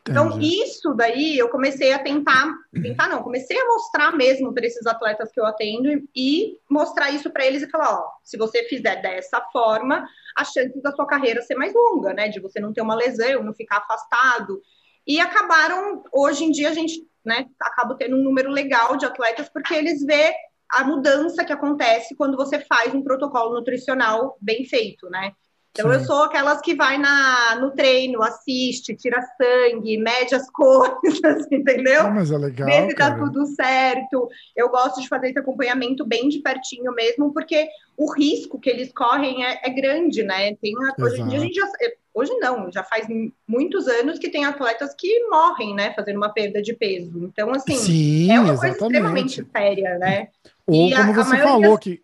[0.07, 4.85] Então, isso daí eu comecei a tentar, tentar não, comecei a mostrar mesmo para esses
[4.87, 9.01] atletas que eu atendo e mostrar isso para eles e falar, ó, se você fizer
[9.01, 12.81] dessa forma, a chance da sua carreira ser mais longa, né, de você não ter
[12.81, 14.61] uma lesão, não ficar afastado.
[15.05, 19.49] E acabaram, hoje em dia a gente né, acabo tendo um número legal de atletas,
[19.49, 20.33] porque eles vê
[20.69, 25.33] a mudança que acontece quando você faz um protocolo nutricional bem feito, né?
[25.71, 25.97] Então, Sim.
[25.97, 32.01] eu sou aquelas que vai na, no treino, assiste, tira sangue, mede as coisas, entendeu?
[32.01, 32.67] Ah, mas é legal.
[32.67, 34.27] Vê se tá tudo certo.
[34.55, 38.91] Eu gosto de fazer esse acompanhamento bem de pertinho mesmo, porque o risco que eles
[38.91, 40.55] correm é, é grande, né?
[40.55, 41.67] Tem, hoje em dia a gente já,
[42.13, 43.07] Hoje não, já faz
[43.47, 47.23] muitos anos que tem atletas que morrem, né, fazendo uma perda de peso.
[47.23, 48.59] Então, assim, Sim, é uma exatamente.
[48.59, 50.27] coisa extremamente séria, né?
[50.65, 52.01] Ou e como a, você a falou que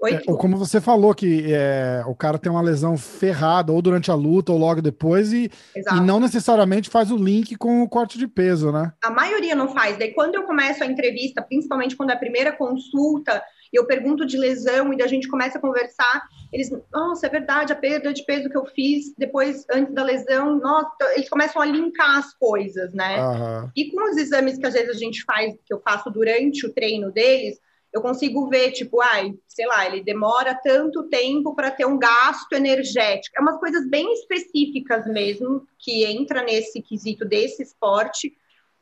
[0.00, 3.82] Oi, é, ou como você falou que é, o cara tem uma lesão ferrada ou
[3.82, 7.88] durante a luta ou logo depois e, e, não necessariamente faz o link com o
[7.88, 8.92] corte de peso, né?
[9.02, 9.98] A maioria não faz.
[9.98, 14.24] Daí quando eu começo a entrevista, principalmente quando é a primeira consulta, e eu pergunto
[14.24, 18.24] de lesão e a gente começa a conversar, eles, nossa, é verdade, a perda de
[18.24, 22.92] peso que eu fiz depois, antes da lesão, nossa, eles começam a linkar as coisas,
[22.94, 23.20] né?
[23.20, 23.70] Uhum.
[23.76, 26.72] E com os exames que às vezes a gente faz, que eu faço durante o
[26.72, 27.58] treino deles,
[27.92, 32.52] eu consigo ver, tipo, ai, sei lá, ele demora tanto tempo para ter um gasto
[32.52, 33.36] energético.
[33.38, 38.32] É umas coisas bem específicas mesmo que entra nesse quesito desse esporte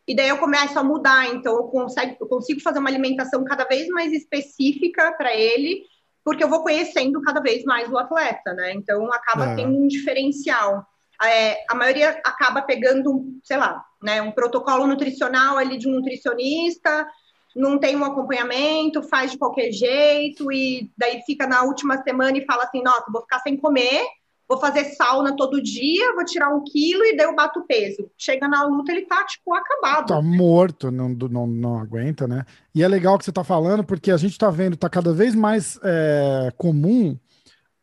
[0.07, 1.27] e daí eu começo a mudar.
[1.35, 5.85] Então, eu consigo, eu consigo fazer uma alimentação cada vez mais específica para ele,
[6.25, 8.73] porque eu vou conhecendo cada vez mais o atleta, né?
[8.73, 9.57] Então, acaba é.
[9.57, 10.87] tendo um diferencial.
[11.25, 17.09] É, a maioria acaba pegando, sei lá, né, um protocolo nutricional ali de um nutricionista,
[17.57, 22.45] não tem um acompanhamento, faz de qualquer jeito, e daí fica na última semana e
[22.45, 24.05] fala assim: nossa, vou ficar sem comer
[24.49, 28.09] vou fazer sauna todo dia, vou tirar um quilo e daí eu bato peso.
[28.16, 30.07] Chega na luta, ele tá, tipo, acabado.
[30.07, 32.45] Tá morto, não, não, não aguenta, né?
[32.75, 35.35] E é legal que você tá falando, porque a gente tá vendo, tá cada vez
[35.35, 37.19] mais é, comum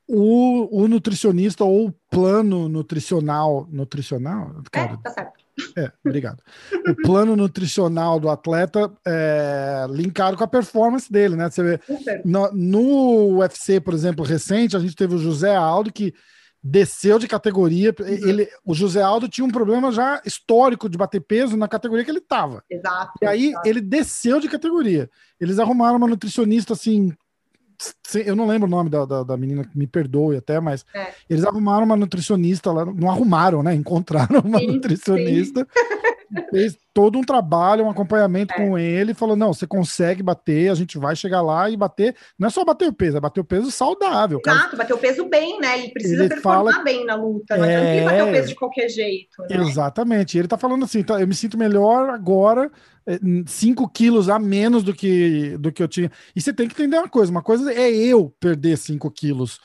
[0.07, 3.67] o, o nutricionista ou o plano nutricional.
[3.69, 4.61] Nutricional?
[4.71, 5.42] Cara, é, tá certo.
[5.77, 6.41] É, obrigado.
[6.87, 11.49] o plano nutricional do atleta é linkado com a performance dele, né?
[11.49, 11.79] Você vê,
[12.25, 16.13] no, no UFC, por exemplo, recente, a gente teve o José Aldo, que
[16.63, 17.93] desceu de categoria.
[17.99, 18.07] Uhum.
[18.07, 22.11] Ele, o José Aldo tinha um problema já histórico de bater peso na categoria que
[22.11, 22.63] ele estava.
[22.69, 23.11] Exato.
[23.21, 23.67] E aí exato.
[23.67, 25.09] ele desceu de categoria.
[25.39, 27.13] Eles arrumaram uma nutricionista assim.
[28.25, 31.13] Eu não lembro o nome da, da, da menina, me perdoe até, mas é.
[31.29, 33.73] eles arrumaram uma nutricionista lá, não arrumaram, né?
[33.73, 35.89] Encontraram uma sim, nutricionista sim.
[36.49, 38.57] fez todo um trabalho, um acompanhamento é.
[38.57, 42.15] com ele, falou: não, você consegue bater, a gente vai chegar lá e bater.
[42.37, 44.39] Não é só bater o peso, é bater o peso saudável.
[44.45, 44.77] Exato, cara.
[44.77, 45.79] bater o peso bem, né?
[45.79, 46.83] Ele precisa ele performar fala...
[46.83, 47.97] bem na luta, não é...
[47.97, 49.41] é bater o peso de qualquer jeito.
[49.49, 49.57] Né?
[49.57, 50.37] Exatamente.
[50.37, 52.71] Ele tá falando assim: tá, eu me sinto melhor agora.
[53.45, 56.09] 5 é, quilos a menos do que, do que eu tinha.
[56.33, 59.59] E você tem que entender uma coisa: uma coisa é eu perder 5 quilos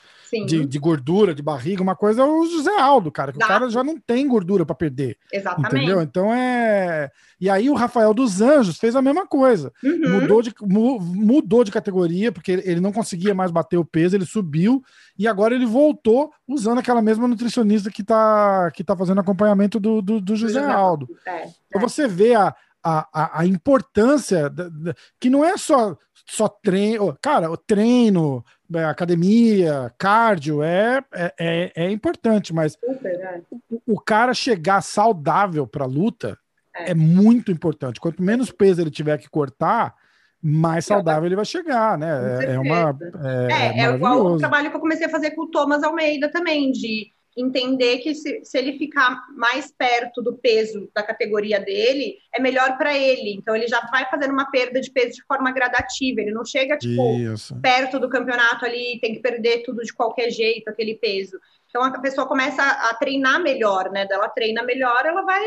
[0.45, 3.69] de, de, gordura, de barriga, uma coisa é o José Aldo, cara, que o cara
[3.69, 5.17] já não tem gordura para perder.
[5.31, 5.75] Exatamente.
[5.75, 6.01] Entendeu?
[6.01, 7.09] Então é.
[7.39, 9.71] E aí o Rafael dos Anjos fez a mesma coisa.
[9.83, 10.21] Uhum.
[10.21, 14.83] Mudou, de, mudou de categoria, porque ele não conseguia mais bater o peso, ele subiu
[15.17, 20.01] e agora ele voltou usando aquela mesma nutricionista que tá, que tá fazendo acompanhamento do,
[20.01, 21.07] do, do José Aldo.
[21.25, 21.49] É, é.
[21.67, 27.17] Então você vê a, a, a, importância da, da, que não é só, só treino,
[27.21, 28.43] cara, o treino,
[28.89, 33.41] academia, cardio, é, é, é, é importante, mas Super, é.
[33.69, 36.37] o, o, cara chegar saudável para luta
[36.75, 36.91] é.
[36.91, 36.93] é.
[36.93, 37.99] muito importante.
[37.99, 39.95] Quanto menos peso ele tiver que cortar,
[40.41, 42.45] mais saudável ele vai chegar, né?
[42.45, 42.97] É, é, uma.
[43.23, 46.29] É, é, é igual o trabalho que eu comecei a fazer com o Thomas Almeida
[46.31, 52.17] também, de entender que se, se ele ficar mais perto do peso da categoria dele,
[52.33, 53.33] é melhor para ele.
[53.33, 56.21] Então ele já vai fazendo uma perda de peso de forma gradativa.
[56.21, 57.59] Ele não chega, tipo, Isso.
[57.61, 61.39] perto do campeonato ali, tem que perder tudo de qualquer jeito, aquele peso.
[61.69, 64.07] Então a pessoa começa a, a treinar melhor, né?
[64.09, 65.43] Ela treina melhor, ela vai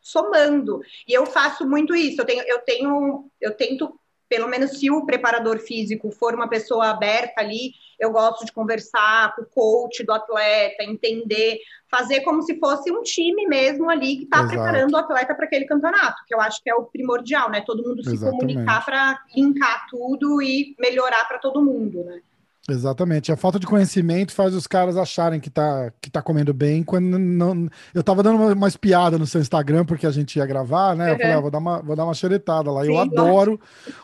[0.00, 0.80] somando.
[1.08, 2.20] E eu faço muito isso.
[2.20, 3.98] Eu tenho, eu tenho, eu tento
[4.32, 9.34] pelo menos se o preparador físico for uma pessoa aberta ali, eu gosto de conversar
[9.34, 11.58] com o coach do atleta, entender,
[11.90, 15.66] fazer como se fosse um time mesmo ali que está preparando o atleta para aquele
[15.66, 17.62] campeonato, que eu acho que é o primordial, né?
[17.66, 18.40] Todo mundo se Exatamente.
[18.40, 22.22] comunicar para linkar tudo e melhorar para todo mundo, né?
[22.68, 23.32] Exatamente.
[23.32, 27.18] A falta de conhecimento faz os caras acharem que tá, que tá comendo bem quando
[27.18, 27.68] não.
[27.92, 31.06] Eu tava dando uma, uma espiada no seu Instagram porque a gente ia gravar, né?
[31.06, 31.12] Uhum.
[31.12, 32.82] Eu falei, ah, vou dar uma, vou dar uma xeretada lá.
[32.82, 33.60] Sim, eu adoro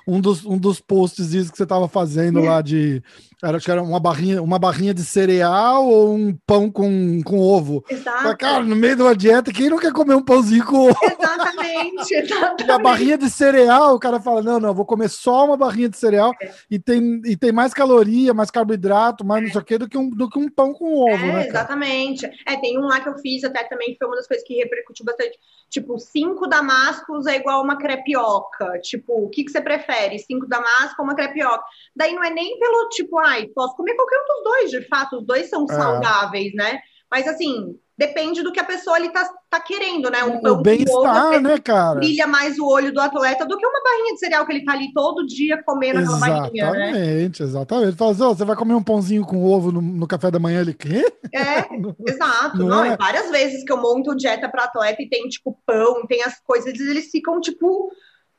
[0.07, 3.01] um dos, um dos posts que você tava fazendo lá de
[3.43, 7.85] era, era uma barrinha, uma barrinha de cereal ou um pão com, com ovo.
[7.89, 8.37] Exato.
[8.37, 10.99] Cara, no meio de uma dieta, quem não quer comer um pãozinho com ovo?
[11.03, 12.65] Exatamente, exatamente.
[12.69, 15.89] E a barrinha de cereal, o cara fala: não, não, vou comer só uma barrinha
[15.89, 16.51] de cereal é.
[16.71, 19.97] e, tem, e tem mais caloria, mais carboidrato, mais não sei o quê, do que
[19.99, 21.49] um, do que um pão com ovo, é, né?
[21.49, 22.27] Exatamente.
[22.47, 24.55] É, tem um lá que eu fiz até também, que foi uma das coisas que
[24.55, 25.39] repercutiu bastante.
[25.69, 28.79] Tipo, cinco damascos é igual uma crepioca.
[28.81, 30.19] Tipo, o que, que você prefere?
[30.19, 31.65] Cinco damascos ou uma crepioca?
[31.95, 35.19] Daí não é nem pelo tipo, ai, posso comer qualquer um dos dois, de fato,
[35.19, 35.75] os dois são é.
[35.75, 36.81] saudáveis, né?
[37.11, 40.23] Mas assim, depende do que a pessoa ali tá, tá querendo, né?
[40.23, 41.99] Um o bem-estar, né, cara?
[41.99, 44.73] Brilha mais o olho do atleta do que uma barrinha de cereal que ele tá
[44.73, 46.91] ali todo dia comendo aquela barrinha, né?
[46.91, 47.97] Exatamente, exatamente.
[47.97, 50.61] Fala assim, oh, você vai comer um pãozinho com ovo no, no café da manhã,
[50.61, 51.05] ele quê?
[51.35, 51.67] É,
[52.09, 52.59] exato.
[52.59, 52.97] Não, não é?
[52.97, 56.79] várias vezes que eu monto dieta para atleta e tem, tipo, pão, tem as coisas,
[56.79, 57.91] eles ficam, tipo,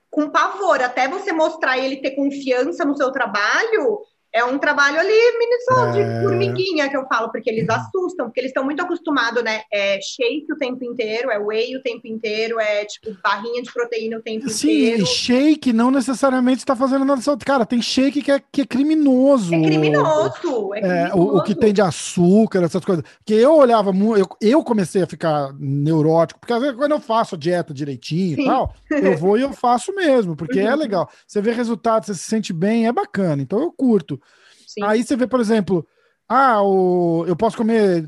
[0.10, 0.82] com pavor.
[0.82, 4.00] Até você mostrar ele ter confiança no seu trabalho,
[4.40, 6.22] é um trabalho ali, mini de é...
[6.22, 9.62] formiguinha que eu falo, porque eles assustam, porque eles estão muito acostumados, né?
[9.72, 14.18] É shake o tempo inteiro, é whey o tempo inteiro, é tipo barrinha de proteína
[14.18, 15.06] o tempo Sim, inteiro.
[15.06, 17.36] Sim, shake não necessariamente está fazendo nada só.
[17.38, 19.54] Cara, tem shake que é, que é criminoso.
[19.54, 20.74] É criminoso.
[20.76, 20.86] É, criminoso.
[20.86, 23.04] É, o, o, que tem de açúcar, essas coisas.
[23.26, 27.00] Que eu olhava muito, eu, eu comecei a ficar neurótico, porque às vezes quando eu
[27.00, 28.42] faço a dieta direitinho Sim.
[28.42, 30.72] e tal, eu vou e eu faço mesmo, porque é uhum.
[30.72, 31.10] é legal.
[31.28, 33.42] Você vê resultado, você se sente bem, é bacana.
[33.42, 34.20] Então eu curto.
[34.68, 34.84] Sim.
[34.84, 35.86] Aí você vê, por exemplo,
[36.28, 38.08] ah, o, eu posso comer.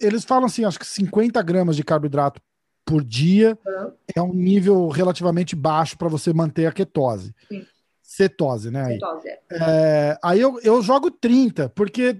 [0.00, 2.40] Eles falam assim, acho que 50 gramas de carboidrato
[2.84, 3.92] por dia uhum.
[4.16, 7.34] é um nível relativamente baixo para você manter a ketose.
[7.48, 7.64] Sim.
[8.02, 8.84] Cetose, né?
[8.84, 9.40] Aí, Cetose, é.
[9.50, 12.18] É, aí eu, eu jogo 30, porque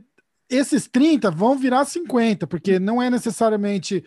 [0.48, 4.04] esses 30 vão virar 50, porque não é necessariamente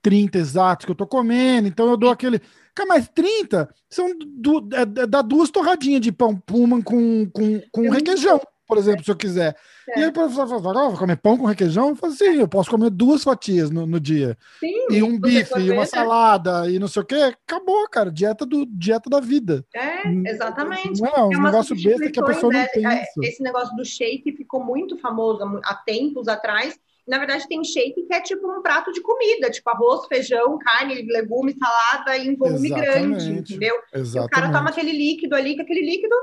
[0.00, 2.40] 30 exatos que eu tô comendo, então eu dou aquele.
[2.74, 7.60] Cara, mas 30 são du, é, é, dá duas torradinhas de pão puma com, com,
[7.72, 9.56] com requeijão por exemplo, se eu quiser.
[9.88, 9.98] É.
[9.98, 11.88] E aí o professor fala, oh, vou comer pão com requeijão?
[11.88, 14.36] Eu falo, sim, eu posso comer duas fatias no, no dia.
[14.60, 17.14] Sim, e um bife, e uma salada, e não sei o quê.
[17.46, 18.12] Acabou, cara.
[18.12, 19.64] Dieta, do, dieta da vida.
[19.74, 21.00] É, exatamente.
[21.00, 22.66] Não é um é negócio besta que a pessoa não né?
[22.66, 23.14] pensa.
[23.24, 26.78] É, esse negócio do shake ficou muito famoso há tempos atrás.
[27.06, 31.06] Na verdade, tem shake que é tipo um prato de comida, tipo arroz, feijão, carne,
[31.10, 32.92] legume, salada em volume Exatamente.
[32.92, 33.76] grande, entendeu?
[33.94, 34.16] Exatamente.
[34.16, 36.14] E o cara toma aquele líquido ali, que aquele líquido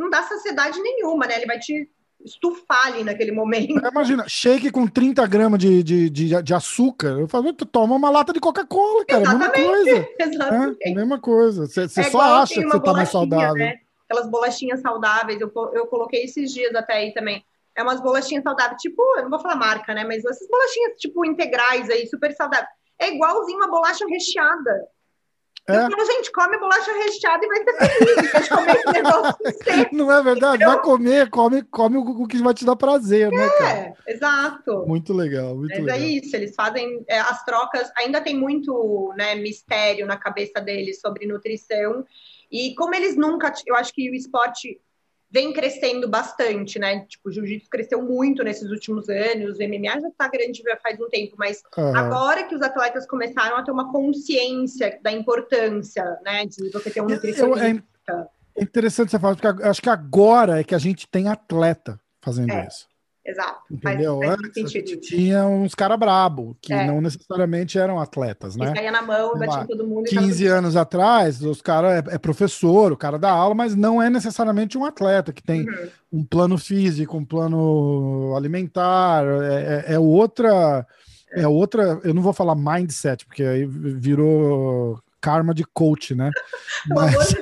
[0.00, 1.36] não dá saciedade nenhuma, né?
[1.36, 1.88] Ele vai te
[2.24, 3.78] estufar ali naquele momento.
[3.86, 7.18] Imagina, shake com 30 gramas de, de, de, de açúcar.
[7.18, 9.22] Eu falo, tu toma uma lata de Coca-Cola, cara.
[9.22, 9.50] Exatamente.
[10.20, 10.34] É a mesma coisa.
[10.34, 10.78] Exatamente.
[10.82, 11.66] É, mesma coisa.
[11.66, 13.54] Você, você é só acha que você tá mais saudável.
[13.54, 13.78] Né?
[14.08, 17.44] Aquelas bolachinhas saudáveis, eu, eu coloquei esses dias até aí também.
[17.76, 20.04] É umas bolachinhas saudáveis, tipo, eu não vou falar marca, né?
[20.04, 22.68] Mas essas bolachinhas, tipo, integrais aí, super saudáveis.
[22.98, 24.86] É igualzinho uma bolacha recheada.
[25.70, 25.86] É.
[25.86, 28.32] Eu falo, gente, come bolacha recheada e vai ser feliz.
[28.32, 29.36] Vai comer esse negócio
[29.92, 30.64] Não é verdade?
[30.64, 34.84] Vai comer, come, come o que vai te dar prazer, né, é, né, exato.
[34.86, 35.98] Muito legal, muito Mas é legal.
[35.98, 41.00] é isso, eles fazem é, as trocas, ainda tem muito né, mistério na cabeça deles
[41.00, 42.04] sobre nutrição.
[42.50, 44.80] E como eles nunca, eu acho que o esporte
[45.30, 47.06] vem crescendo bastante, né?
[47.06, 51.00] Tipo, o jiu-jitsu cresceu muito nesses últimos anos, o MMA já está grande já faz
[51.00, 51.96] um tempo, mas uhum.
[51.96, 57.00] agora que os atletas começaram a ter uma consciência da importância, né, de você ter
[57.00, 58.28] um nutricionista.
[58.56, 62.52] é interessante você falar, porque acho que agora é que a gente tem atleta fazendo
[62.52, 62.66] é.
[62.66, 62.89] isso.
[63.30, 63.60] Exato.
[63.70, 64.18] Entendeu?
[64.18, 66.86] Faz, faz Antes, a gente tinha uns caras brabo, que é.
[66.86, 68.90] não necessariamente eram atletas, né?
[68.90, 70.04] na mão, batia todo mundo.
[70.04, 74.10] 15 anos atrás, os caras é, é, professor, o cara dá aula, mas não é
[74.10, 75.88] necessariamente um atleta que tem uhum.
[76.12, 80.86] um plano físico, um plano alimentar, é, é, é outra.
[81.32, 86.28] É outra, eu não vou falar mindset, porque aí virou karma de coach, né?
[86.88, 87.34] Mas,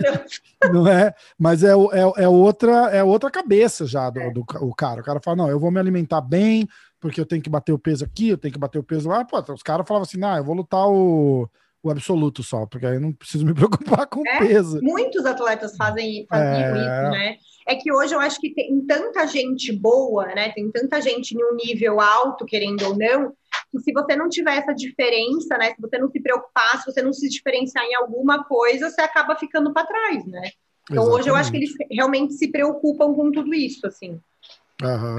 [0.64, 5.00] não é, mas é, é, é, outra é outra cabeça já do, do, o cara.
[5.00, 6.68] O cara fala, não, eu vou me alimentar bem,
[7.00, 9.24] porque eu tenho que bater o peso aqui, eu tenho que bater o peso lá.
[9.24, 11.48] Pô, os caras falavam assim, não, eu vou lutar o,
[11.82, 14.80] o absoluto só, porque aí eu não preciso me preocupar com é, peso.
[14.82, 16.70] Muitos atletas fazem, fazem é...
[16.70, 17.36] isso, né?
[17.68, 20.50] É que hoje eu acho que tem tanta gente boa, né?
[20.52, 23.34] Tem tanta gente em um nível alto, querendo ou não,
[23.70, 27.02] que se você não tiver essa diferença, né, se você não se preocupar, se você
[27.02, 30.50] não se diferenciar em alguma coisa, você acaba ficando para trás, né?
[30.90, 31.20] Então Exatamente.
[31.20, 34.18] hoje eu acho que eles realmente se preocupam com tudo isso, assim.
[34.82, 35.16] Uhum.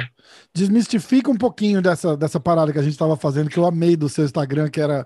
[0.54, 4.10] Desmistifica um pouquinho dessa, dessa parada que a gente estava fazendo, que eu amei do
[4.10, 5.06] seu Instagram, que era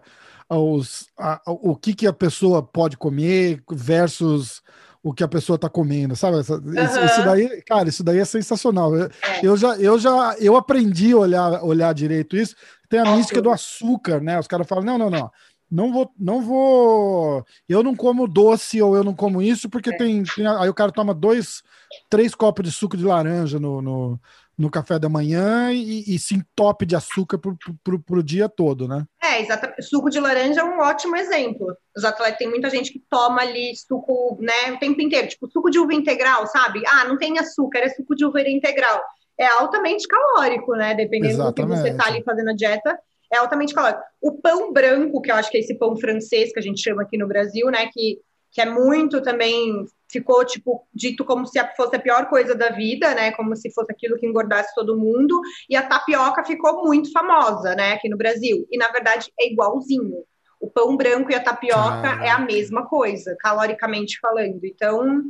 [0.50, 4.62] os, a, o que, que a pessoa pode comer versus
[5.04, 6.40] o que a pessoa está comendo, sabe?
[6.40, 6.74] Essa, uhum.
[6.74, 8.96] isso, isso, daí, cara, isso daí é sensacional.
[8.96, 9.12] Eu, é.
[9.44, 12.56] eu, já, eu já, eu aprendi a olhar, olhar direito isso.
[12.90, 14.40] Tem a mística do açúcar, né?
[14.40, 15.32] Os caras falam, não, não, não.
[15.70, 17.44] Não vou, não vou.
[17.68, 19.98] Eu não como doce ou eu não como isso porque é.
[19.98, 21.64] tem, tem, Aí o cara toma dois,
[22.10, 24.20] três copos de suco de laranja no, no,
[24.58, 28.88] no café da manhã e, e se entope de açúcar pro, pro, pro, dia todo,
[28.88, 29.06] né?
[29.22, 29.82] É, exatamente.
[29.84, 31.76] Suco de laranja é um ótimo exemplo.
[31.96, 35.70] Os atletas, tem muita gente que toma ali suco, né, o tempo inteiro, tipo suco
[35.70, 36.82] de uva integral, sabe?
[36.88, 39.02] Ah, não tem açúcar, é suco de uva integral.
[39.40, 40.94] É altamente calórico, né?
[40.94, 41.80] Dependendo exatamente.
[41.80, 43.00] do que você tá ali fazendo a dieta,
[43.32, 44.04] é altamente calórico.
[44.22, 47.02] O pão branco, que eu acho que é esse pão francês que a gente chama
[47.02, 48.20] aqui no Brasil, né, que
[48.54, 53.16] que é muito também ficou tipo dito como se fosse a pior coisa da vida,
[53.16, 53.32] né?
[53.32, 55.42] Como se fosse aquilo que engordasse todo mundo.
[55.68, 57.94] E a tapioca ficou muito famosa, né?
[57.94, 58.68] Aqui no Brasil.
[58.72, 60.24] E na verdade é igualzinho.
[60.62, 62.24] O pão branco e a tapioca ah.
[62.24, 64.64] é a mesma coisa, caloricamente falando.
[64.64, 65.24] Então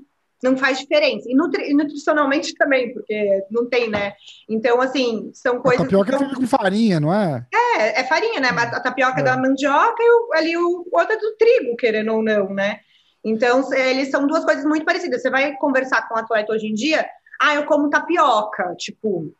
[0.43, 1.29] não faz diferença.
[1.29, 4.13] E, nutri nutricionalmente também, porque não tem, né?
[4.49, 5.79] Então, assim, são coisas.
[5.79, 6.33] A tapioca que são...
[6.33, 7.47] com farinha, não é?
[7.53, 8.49] É, é farinha, né?
[8.49, 9.23] A tapioca é.
[9.23, 12.81] da mandioca e o, ali o outro é do trigo, querendo ou não, né?
[13.23, 15.21] Então, eles são duas coisas muito parecidas.
[15.21, 17.07] Você vai conversar com um atleta hoje em dia,
[17.39, 19.33] ah, eu como tapioca, tipo,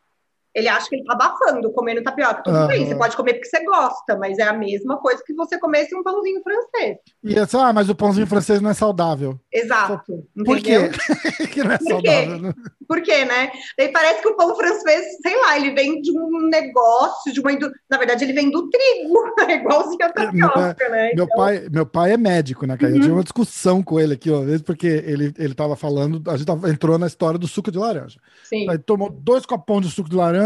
[0.54, 2.42] ele acha que ele tá abafando comendo tapioca.
[2.42, 2.66] Tudo uhum.
[2.66, 5.94] bem, você pode comer porque você gosta, mas é a mesma coisa que você comesse
[5.94, 6.98] um pãozinho francês.
[7.22, 9.38] E essa, ah, mas o pãozinho francês não é saudável.
[9.52, 10.24] Exato.
[10.44, 10.90] Por quê?
[11.52, 12.52] que não é Por saudável.
[12.52, 12.60] Quê?
[12.86, 13.50] Por quê, né?
[13.78, 17.50] Daí parece que o pão francês, sei lá, ele vem de um negócio, de uma
[17.90, 21.12] Na verdade, ele vem do trigo, é igualzinho a tapioca, né?
[21.14, 21.36] Meu, então...
[21.36, 22.92] pai, meu pai é médico, né, cara?
[22.92, 22.98] Uhum.
[22.98, 26.36] Eu tinha uma discussão com ele aqui uma vez, porque ele, ele tava falando, a
[26.36, 28.20] gente tava, entrou na história do suco de laranja.
[28.44, 28.68] Sim.
[28.68, 30.43] Aí tomou dois copões de suco de laranja,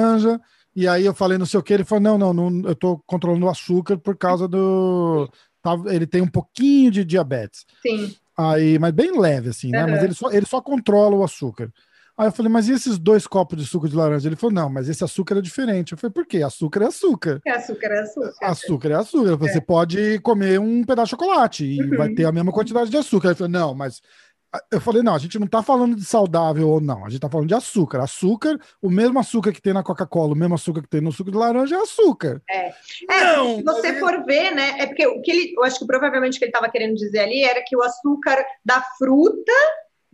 [0.75, 2.99] e aí eu falei não sei o que, ele falou, não, não, não eu tô
[3.07, 5.29] controlando o açúcar por causa do...
[5.61, 7.67] Tá, ele tem um pouquinho de diabetes.
[7.83, 8.15] Sim.
[8.37, 9.85] Aí, mas bem leve, assim, né?
[9.85, 9.91] Uhum.
[9.91, 11.73] Mas ele só, ele só controla o açúcar.
[12.17, 14.29] Aí eu falei, mas e esses dois copos de suco de laranja?
[14.29, 15.93] Ele falou, não, mas esse açúcar é diferente.
[15.93, 16.43] Eu falei, por quê?
[16.43, 17.41] Açúcar é açúcar.
[17.47, 18.35] É açúcar é açúcar.
[18.43, 19.37] Açúcar é açúcar.
[19.37, 19.61] Você é.
[19.61, 21.97] pode comer um pedaço de chocolate e uhum.
[21.97, 23.29] vai ter a mesma quantidade de açúcar.
[23.29, 24.01] Ele falou, não, mas
[24.71, 27.29] eu falei, não, a gente não tá falando de saudável ou não, a gente tá
[27.29, 28.03] falando de açúcar.
[28.03, 31.31] Açúcar, o mesmo açúcar que tem na Coca-Cola, o mesmo açúcar que tem no suco
[31.31, 32.43] de laranja é açúcar.
[32.49, 32.73] É.
[33.11, 34.77] é não, se você for ver, né?
[34.79, 37.21] É porque o que ele, eu acho que provavelmente o que ele estava querendo dizer
[37.21, 39.53] ali era que o açúcar da fruta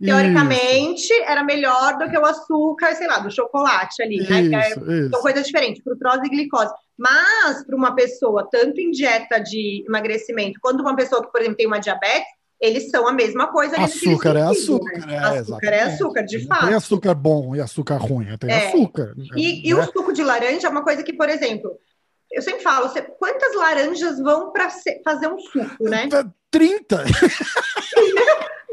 [0.01, 1.23] teoricamente, isso.
[1.25, 4.41] era melhor do que o açúcar, sei lá, do chocolate ali, né?
[4.41, 6.73] Isso, é, são coisas diferentes, frutose e glicose.
[6.97, 11.57] Mas, para uma pessoa, tanto em dieta de emagrecimento, quanto uma pessoa que, por exemplo,
[11.57, 12.27] tem uma diabetes,
[12.59, 13.77] eles são a mesma coisa.
[13.77, 14.99] Açúcar é açúcar.
[15.05, 15.13] Né?
[15.13, 16.65] É, açúcar é açúcar, de Não fato.
[16.65, 18.67] Tem açúcar bom e açúcar ruim, tem é.
[18.67, 19.13] açúcar.
[19.35, 19.61] E, né?
[19.63, 21.77] e o suco de laranja é uma coisa que, por exemplo,
[22.31, 24.69] eu sempre falo, você, quantas laranjas vão para
[25.03, 26.09] fazer um suco, né?
[26.51, 27.03] 30!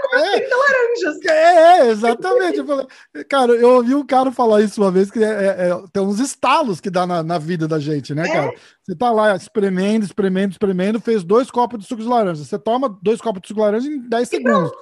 [0.00, 1.24] com é, 30 laranjas.
[1.26, 2.58] É, é exatamente.
[2.58, 2.86] Eu falei,
[3.28, 6.20] cara, eu ouvi um cara falar isso uma vez, que é, é, é tem uns
[6.20, 8.32] estalos que dá na, na vida da gente, né, é.
[8.32, 8.54] cara?
[8.82, 12.44] Você tá lá espremendo, espremendo, espremendo, fez dois copos de suco de laranja.
[12.44, 14.72] Você toma dois copos de suco de laranja em 10 segundos.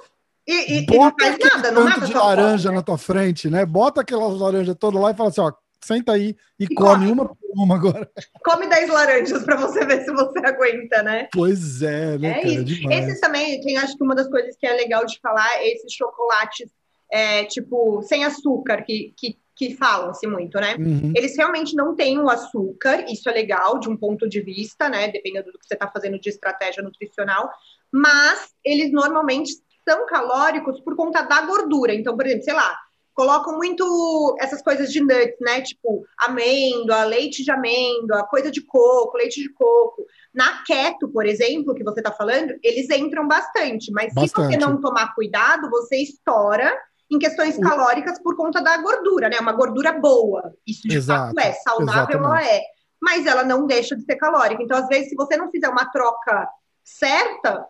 [0.45, 3.65] E, e, Bota e não faz nada, não tanto de laranja na tua frente, né?
[3.65, 7.11] Bota aquelas laranjas todas lá e fala assim, ó, senta aí e, e come, come,
[7.11, 8.09] uma por uma agora.
[8.43, 11.27] Come 10 laranjas para você ver se você aguenta, né?
[11.31, 12.29] Pois é, né?
[12.29, 12.91] É cara, isso.
[12.91, 15.93] Esses também, tem acho que uma das coisas que é legal de falar, é esses
[15.93, 16.69] chocolates,
[17.11, 20.75] é, tipo, sem açúcar, que, que, que falam-se muito, né?
[20.79, 21.13] Uhum.
[21.15, 25.09] Eles realmente não têm o açúcar, isso é legal de um ponto de vista, né?
[25.09, 27.49] Dependendo do que você está fazendo de estratégia nutricional,
[27.91, 29.53] mas eles normalmente
[29.87, 31.93] são calóricos por conta da gordura.
[31.93, 32.75] Então, por exemplo, sei lá,
[33.13, 35.61] colocam muito essas coisas de nuts, né?
[35.61, 40.05] Tipo, amêndoa, leite de amêndoa, coisa de coco, leite de coco.
[40.33, 44.29] Na keto, por exemplo, que você está falando, eles entram bastante, mas bastante.
[44.29, 46.73] se você não tomar cuidado, você estoura
[47.11, 49.37] em questões calóricas por conta da gordura, né?
[49.39, 50.53] Uma gordura boa.
[50.65, 52.25] Isso de Exato, fato é saudável, exatamente.
[52.25, 52.61] ela é.
[53.01, 54.63] Mas ela não deixa de ser calórica.
[54.63, 56.49] Então, às vezes, se você não fizer uma troca
[56.83, 57.67] certa,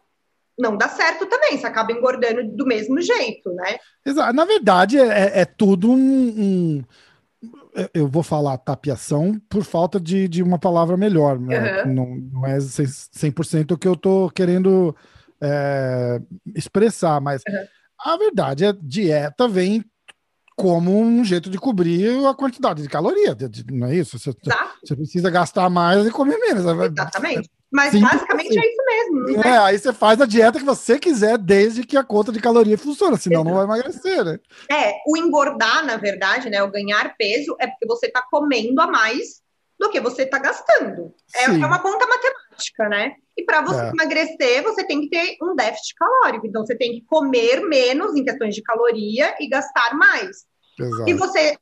[0.58, 3.78] não dá certo também, você acaba engordando do mesmo jeito, né?
[4.06, 4.34] Exato.
[4.34, 6.84] Na verdade, é, é, é tudo um, um,
[7.94, 11.84] Eu vou falar tapiação por falta de, de uma palavra melhor, né?
[11.84, 11.94] Uhum.
[11.94, 14.96] Não, não é 100% o que eu tô querendo
[15.42, 16.22] é,
[16.56, 18.14] expressar, mas uhum.
[18.14, 19.84] a verdade é dieta vem
[20.56, 23.36] como um jeito de cobrir a quantidade de caloria,
[23.72, 24.20] não é isso?
[24.20, 24.32] Você,
[24.84, 26.64] você precisa gastar mais e comer menos.
[26.64, 27.50] Exatamente.
[27.74, 29.42] Mas Sim, basicamente é isso mesmo.
[29.42, 32.78] É, aí você faz a dieta que você quiser, desde que a conta de caloria
[32.78, 33.50] funcione, senão Exato.
[33.50, 34.40] não vai emagrecer, né?
[34.72, 36.62] É, o engordar, na verdade, né?
[36.62, 39.42] O ganhar peso é porque você está comendo a mais
[39.80, 41.16] do que você está gastando.
[41.36, 43.16] É, é, uma conta matemática, né?
[43.36, 43.90] E para você é.
[43.90, 46.46] emagrecer, você tem que ter um déficit calórico.
[46.46, 50.46] Então, você tem que comer menos em questões de caloria e gastar mais.
[50.80, 51.10] Exato.
[51.10, 51.58] E você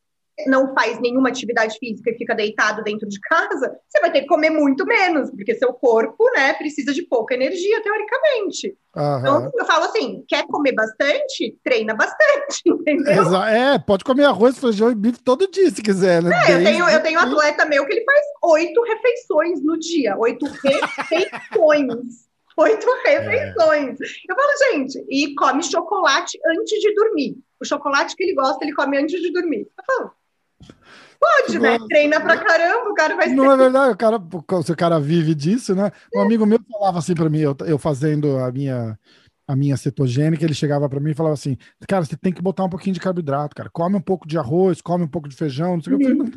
[0.48, 4.28] não faz nenhuma atividade física e fica deitado dentro de casa, você vai ter que
[4.28, 8.76] comer muito menos, porque seu corpo, né, precisa de pouca energia, teoricamente.
[8.96, 9.20] Uhum.
[9.20, 11.58] Então, eu falo assim, quer comer bastante?
[11.64, 13.22] Treina bastante, entendeu?
[13.22, 16.32] Exa é, pode comer arroz, feijão e bife todo dia, se quiser, né?
[16.48, 20.18] É, eu, tenho, eu tenho um atleta meu que ele faz oito refeições no dia,
[20.18, 22.32] oito refeições.
[22.58, 24.02] Oito refeições.
[24.02, 24.06] É.
[24.30, 27.38] Eu falo, gente, e come chocolate antes de dormir.
[27.62, 29.68] O chocolate que ele gosta, ele come antes de dormir.
[29.78, 30.12] Eu falo,
[31.22, 31.78] Pode, né?
[31.88, 33.52] Treina pra caramba, o cara vai Não ser...
[33.52, 34.18] é verdade, o cara,
[34.64, 35.92] se o cara vive disso, né?
[36.16, 38.98] Um amigo meu falava assim para mim, eu, eu fazendo a minha
[39.48, 41.58] a minha cetogênica, ele chegava para mim e falava assim:
[41.88, 43.70] "Cara, você tem que botar um pouquinho de carboidrato, cara.
[43.72, 46.12] Come um pouco de arroz, come um pouco de feijão, não sei o que".
[46.12, 46.32] Uhum.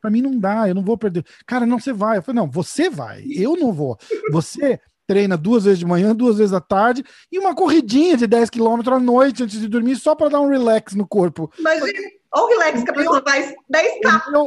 [0.00, 1.24] Para mim não dá, eu não vou perder.
[1.46, 2.18] Cara, não você vai.
[2.18, 3.24] Eu falei: "Não, você vai.
[3.34, 3.96] Eu não vou.
[4.30, 7.02] Você treina duas vezes de manhã, duas vezes à tarde
[7.32, 10.50] e uma corridinha de 10 km à noite antes de dormir só para dar um
[10.50, 11.50] relax no corpo".
[11.60, 14.28] Mas Olha o relax que a pessoa faz 10K.
[14.28, 14.46] O meu,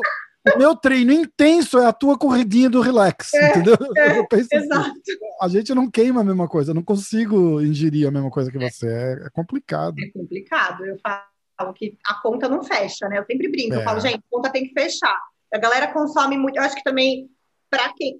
[0.56, 3.78] o meu treino intenso é a tua corridinha do relax, é, entendeu?
[3.96, 4.90] É, assim, exato.
[4.90, 8.52] Assim, a gente não queima a mesma coisa, eu não consigo ingerir a mesma coisa
[8.52, 8.88] que você.
[8.88, 9.96] É, é complicado.
[10.00, 10.86] É complicado.
[10.86, 13.20] Eu falo que a conta não fecha, né?
[13.20, 14.02] Eu sempre brinco, eu falo, é.
[14.02, 15.20] gente, a conta tem que fechar.
[15.54, 16.58] A galera consome muito.
[16.58, 17.30] Eu acho que também
[17.72, 18.20] para quem,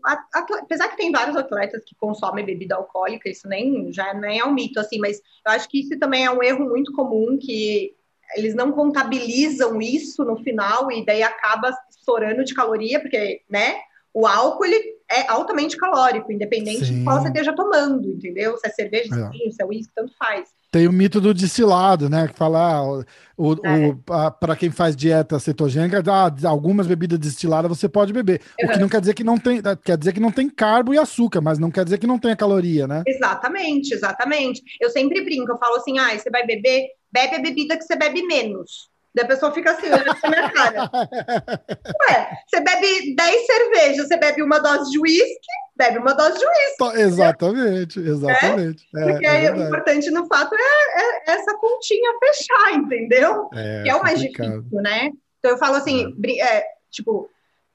[0.62, 4.54] apesar que tem vários atletas que consomem bebida alcoólica, isso nem já nem é um
[4.54, 7.94] mito assim, mas eu acho que isso também é um erro muito comum que
[8.36, 13.76] eles não contabilizam isso no final e daí acaba estourando de caloria, porque, né,
[14.14, 17.00] o álcool ele é altamente calórico, independente Sim.
[17.00, 18.58] de qual você esteja tomando, entendeu?
[18.58, 19.30] Se é cerveja, é.
[19.30, 20.50] Vinho, se é uísque, tanto faz.
[20.70, 22.30] Tem o mito do destilado, né?
[22.30, 23.04] Que fala, ah, o,
[23.38, 24.32] o, é.
[24.40, 28.42] para quem faz dieta cetogênica, ah, algumas bebidas destiladas você pode beber.
[28.60, 28.70] Uhum.
[28.70, 30.98] O que não quer dizer que não tem, quer dizer que não tem carbo e
[30.98, 33.04] açúcar, mas não quer dizer que não tenha caloria, né?
[33.06, 34.62] Exatamente, exatamente.
[34.80, 37.96] Eu sempre brinco, eu falo assim, ah, você vai beber, bebe a bebida que você
[37.96, 38.92] bebe menos.
[39.14, 40.90] Daí a pessoa fica assim, olhando pra minha cara.
[42.10, 46.46] Ué, você bebe 10 cervejas, você bebe uma dose de uísque, bebe uma dose de
[46.46, 47.02] uísque.
[47.02, 48.88] Exatamente, exatamente.
[48.96, 49.12] É?
[49.12, 53.50] Porque é, o importante no fato é, é, essa continha fechar, entendeu?
[53.54, 54.58] É, que é o mais complicado.
[54.60, 55.12] difícil, né?
[55.40, 56.58] Então eu falo assim, é.
[56.58, 56.66] é.
[56.90, 57.30] tipo,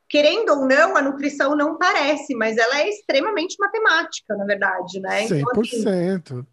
[0.09, 5.25] querendo ou não, a nutrição não parece, mas ela é extremamente matemática, na verdade, né?
[5.25, 6.23] Então, 100%.
[6.25, 6.47] Assim,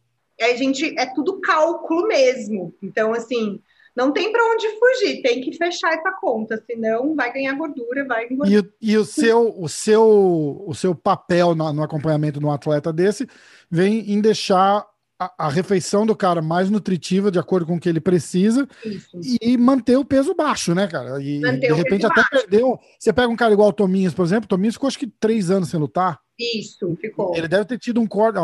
[0.52, 2.74] a gente, é tudo cálculo mesmo.
[2.82, 3.62] Então, assim
[3.96, 8.26] não tem para onde fugir, tem que fechar essa conta, senão vai ganhar gordura, vai
[8.26, 8.52] engordar.
[8.82, 12.92] E, e o, seu, o, seu, o seu papel no, no acompanhamento de um atleta
[12.92, 13.28] desse
[13.70, 14.84] vem em deixar
[15.20, 19.20] a, a, refeição do cara mais nutritiva, de acordo com o que ele precisa, Isso.
[19.42, 21.22] e manter o peso baixo, né, cara?
[21.22, 22.30] E manter de repente até baixo.
[22.32, 22.80] perdeu.
[22.98, 25.70] Você pega um cara igual o Tominhas, por exemplo, Tominhas ficou acho que três anos
[25.70, 26.20] sem lutar.
[26.56, 27.36] Isso, ficou.
[27.36, 28.38] Ele deve ter tido um corte.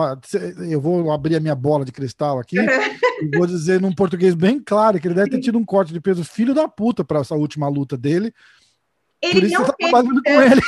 [0.70, 2.58] Eu vou abrir a minha bola de cristal aqui
[3.22, 6.02] e vou dizer num português bem claro que ele deve ter tido um corte de
[6.02, 8.34] peso filho da puta para essa última luta dele.
[9.22, 10.62] Ele Por isso não você tá trabalhando com ele.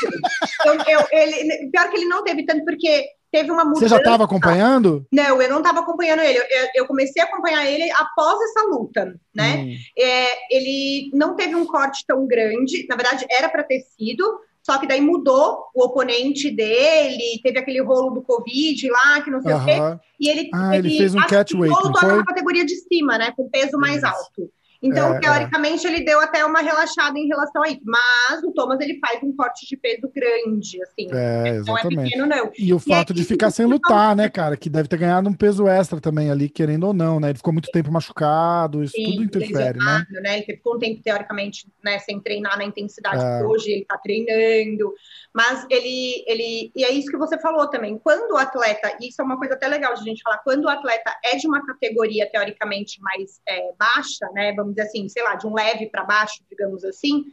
[0.65, 1.69] Eu, eu, ele.
[1.71, 3.81] Pior que ele não teve tanto, porque teve uma mudança.
[3.81, 5.07] Você já estava acompanhando?
[5.11, 6.37] Não, eu não estava acompanhando ele.
[6.37, 9.57] Eu, eu, comecei a acompanhar ele após essa luta, né?
[9.57, 9.75] Hum.
[9.97, 12.85] É, ele não teve um corte tão grande.
[12.89, 17.81] Na verdade, era para ter sido, só que daí mudou o oponente dele, teve aquele
[17.81, 19.61] rolo do Covid lá, que não sei uh -huh.
[19.61, 20.05] o quê.
[20.19, 22.15] E ele, ah, ele, ele fez um catchweight, não foi?
[22.15, 23.31] na categoria de cima, né?
[23.35, 24.05] Com peso mais Isso.
[24.05, 24.51] alto.
[24.81, 25.19] Então, é, é.
[25.19, 25.91] teoricamente, é.
[25.91, 27.81] ele deu até uma relaxada em relação a isso.
[27.85, 31.07] Mas o Thomas ele faz um corte de peso grande, assim.
[31.11, 31.95] É, exatamente.
[31.95, 32.51] Não é pequeno, não.
[32.57, 34.57] E o fato e de ficar sem lutar, né, cara?
[34.57, 37.29] Que deve ter ganhado um peso extra também ali, querendo ou não, né?
[37.29, 40.05] Ele ficou muito tempo machucado, isso Sim, tudo interfere, né?
[40.23, 40.37] né?
[40.37, 43.39] Ele ficou um tempo, teoricamente, né, sem treinar na intensidade é.
[43.39, 44.93] que hoje ele tá treinando.
[45.33, 46.71] Mas ele, ele.
[46.75, 47.97] E é isso que você falou também.
[47.97, 50.65] Quando o atleta, e isso é uma coisa até legal de a gente falar, quando
[50.65, 54.53] o atleta é de uma categoria teoricamente mais é, baixa, né?
[54.53, 57.25] Vamos dizer assim, sei lá, de um leve para baixo, digamos assim,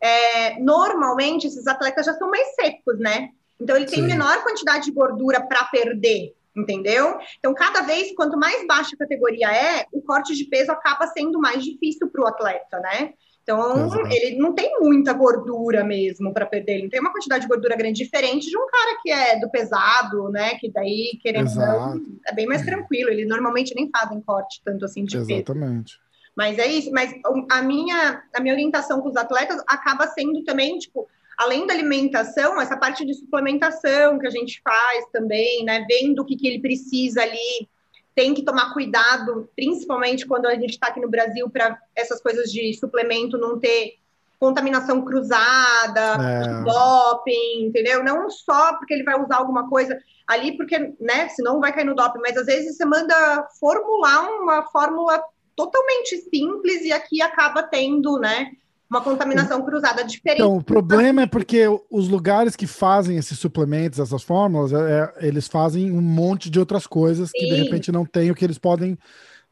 [0.00, 3.30] é, normalmente esses atletas já são mais secos, né?
[3.60, 4.08] Então ele tem Sim.
[4.08, 7.16] menor quantidade de gordura para perder, entendeu?
[7.38, 11.38] Então, cada vez, quanto mais baixa a categoria é, o corte de peso acaba sendo
[11.38, 13.14] mais difícil para o atleta, né?
[13.44, 14.08] Então, Exato.
[14.10, 17.76] ele não tem muita gordura mesmo para perder, ele não tem uma quantidade de gordura
[17.76, 20.54] grande, diferente de um cara que é do pesado, né?
[20.54, 23.10] Que daí, querendo não, é bem mais tranquilo.
[23.10, 25.44] Eles normalmente nem fazem corte tanto assim de Exatamente.
[25.44, 25.58] peso.
[25.58, 25.98] Exatamente.
[26.34, 26.90] Mas é isso.
[26.90, 27.14] Mas
[27.50, 32.58] a minha, a minha orientação com os atletas acaba sendo também, tipo, além da alimentação,
[32.58, 35.84] essa parte de suplementação que a gente faz também, né?
[35.86, 37.68] Vendo o que, que ele precisa ali
[38.14, 42.50] tem que tomar cuidado, principalmente quando a gente está aqui no Brasil, para essas coisas
[42.50, 43.94] de suplemento não ter
[44.38, 46.62] contaminação cruzada, é.
[46.62, 48.04] doping, entendeu?
[48.04, 51.94] Não só porque ele vai usar alguma coisa ali, porque, né, senão vai cair no
[51.94, 55.22] doping, mas às vezes você manda formular uma fórmula
[55.56, 58.52] totalmente simples e aqui acaba tendo, né,
[58.94, 60.40] uma contaminação cruzada diferente.
[60.40, 65.26] Então, o problema é porque os lugares que fazem esses suplementos, essas fórmulas, é, é,
[65.26, 67.38] eles fazem um monte de outras coisas Sim.
[67.38, 68.96] que de repente não tem o que eles podem.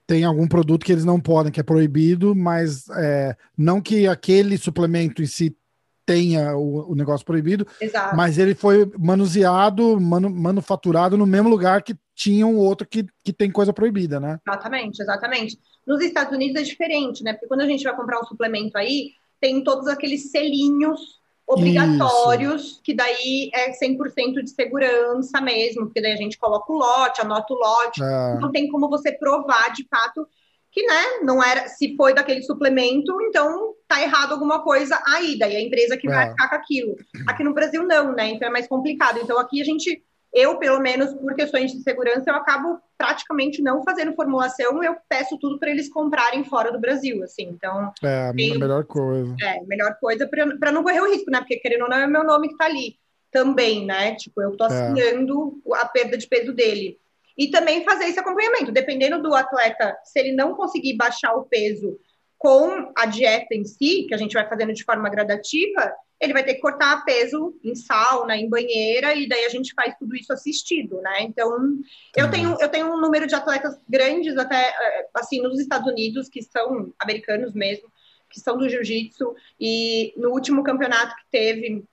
[0.07, 4.59] Tem algum produto que eles não podem, que é proibido, mas é, não que aquele
[4.59, 5.57] suplemento em si
[6.05, 8.17] tenha o, o negócio proibido, Exato.
[8.17, 13.33] mas ele foi manuseado, manu, manufaturado no mesmo lugar que tinha um outro que, que
[13.33, 14.39] tem coisa proibida, né?
[14.47, 15.59] Exatamente, exatamente.
[15.87, 17.33] Nos Estados Unidos é diferente, né?
[17.33, 19.11] Porque quando a gente vai comprar um suplemento aí,
[19.43, 22.83] tem todos aqueles selinhos obrigatórios, Isso.
[22.83, 27.53] que daí é 100% de segurança mesmo, porque daí a gente coloca o lote, anota
[27.53, 28.39] o lote, é.
[28.41, 30.27] não tem como você provar de fato
[30.71, 35.57] que, né, não era, se foi daquele suplemento, então tá errado alguma coisa aí, daí
[35.57, 36.11] a empresa que é.
[36.11, 36.97] vai ficar com aquilo.
[37.27, 39.19] Aqui no Brasil não, né, então é mais complicado.
[39.21, 40.03] Então aqui a gente
[40.33, 45.39] eu, pelo menos por questões de segurança, eu acabo praticamente não fazendo formulação, eu peço
[45.39, 47.49] tudo para eles comprarem fora do Brasil, assim.
[47.51, 49.37] Então, é a tenho, melhor coisa.
[49.43, 51.39] É, melhor coisa para não correr o risco, né?
[51.41, 52.97] Porque querendo ou não é meu nome que está ali
[53.31, 54.15] também, né?
[54.15, 54.69] Tipo, eu tô é.
[54.69, 55.79] assinando é.
[55.79, 56.99] a perda de peso dele.
[57.37, 61.99] E também fazer esse acompanhamento, dependendo do atleta, se ele não conseguir baixar o peso
[62.43, 66.43] com a dieta em si, que a gente vai fazendo de forma gradativa, ele vai
[66.43, 70.33] ter que cortar peso em sauna, em banheira, e daí a gente faz tudo isso
[70.33, 71.23] assistido, né?
[71.23, 71.79] Então,
[72.17, 76.29] eu tenho, eu tenho um número de atletas grandes, até eh, assim, nos Estados Unidos,
[76.29, 77.89] que são americanos mesmo,
[78.29, 81.85] que são do jiu-jitsu, e no último campeonato que teve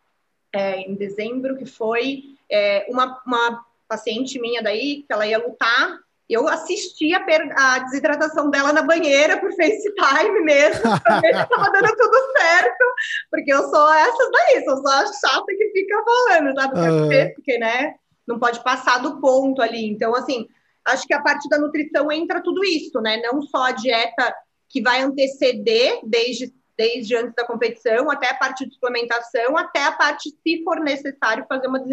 [0.51, 5.99] é, em dezembro, que foi é, uma, uma paciente minha daí, que ela ia lutar,
[6.29, 7.25] eu assisti a,
[7.57, 12.85] a, desidratação dela na banheira por FaceTime mesmo, pra ver se estava dando tudo certo,
[13.31, 16.79] porque eu sou essas daí, sou só a chata que fica falando, sabe?
[16.79, 17.33] Uhum.
[17.33, 17.95] Porque, né,
[18.27, 19.89] não pode passar do ponto ali.
[19.89, 20.47] Então, assim,
[20.85, 23.17] acho que a parte da nutrição entra tudo isso, né?
[23.17, 24.35] Não só a dieta
[24.69, 29.93] que vai anteceder desde, desde antes da competição, até a parte de suplementação, até a
[29.93, 31.83] parte, se for necessário, fazer uma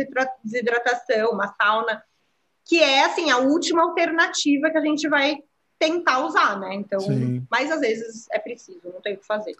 [0.44, 2.02] desidratação, uma sauna
[2.66, 5.38] que é assim a última alternativa que a gente vai
[5.78, 6.74] tentar usar, né?
[6.74, 7.46] Então, Sim.
[7.50, 9.54] mas às vezes é preciso, não tem o que fazer.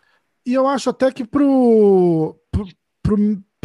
[0.45, 2.67] E eu acho até que pro, pro,
[3.03, 3.17] pro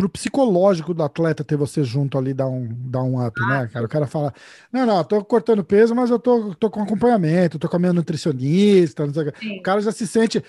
[0.01, 3.85] pro psicológico do atleta ter você junto ali dá um, dá um up, né, cara?
[3.85, 4.33] O cara fala,
[4.73, 7.93] não, não, tô cortando peso, mas eu tô, tô com acompanhamento, tô com a minha
[7.93, 10.43] nutricionista, o cara já se sente,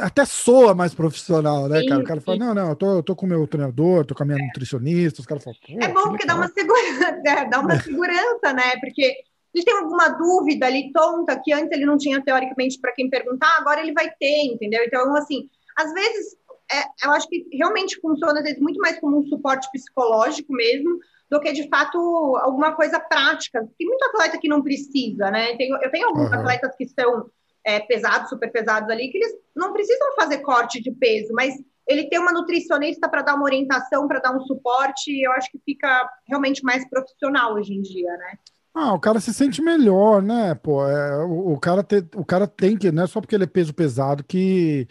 [0.00, 2.00] até soa mais profissional, né, sim, cara?
[2.00, 4.22] O cara fala, não, não, eu tô, eu tô com o meu treinador, tô com
[4.22, 4.46] a minha é.
[4.46, 8.76] nutricionista, os caras falam, É bom porque dá uma segurança, é, dá uma segurança, né,
[8.80, 9.14] porque
[9.54, 13.56] ele tem alguma dúvida ali tonta que antes ele não tinha teoricamente para quem perguntar,
[13.58, 14.82] agora ele vai ter, entendeu?
[14.84, 16.36] Então, assim, às vezes
[16.70, 20.98] é, eu acho que realmente funciona, às vezes, muito mais como um suporte psicológico mesmo,
[21.30, 21.98] do que, de fato,
[22.42, 23.66] alguma coisa prática.
[23.78, 25.56] Tem muito atleta que não precisa, né?
[25.56, 26.40] Tem, eu tenho alguns uhum.
[26.40, 27.30] atletas que são
[27.64, 31.54] é, pesados, super pesados ali, que eles não precisam fazer corte de peso, mas
[31.86, 35.60] ele tem uma nutricionista para dar uma orientação, para dar um suporte, eu acho que
[35.64, 38.38] fica realmente mais profissional hoje em dia, né?
[38.74, 40.54] Ah, o cara se sente melhor, né?
[40.54, 43.44] Pô, é, o, o, cara te, o cara tem que, não é só porque ele
[43.44, 44.86] é peso pesado que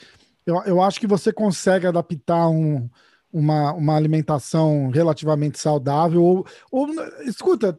[0.45, 2.89] eu, eu acho que você consegue adaptar um,
[3.31, 6.23] uma, uma alimentação relativamente saudável.
[6.23, 6.87] Ou, ou
[7.23, 7.77] escuta,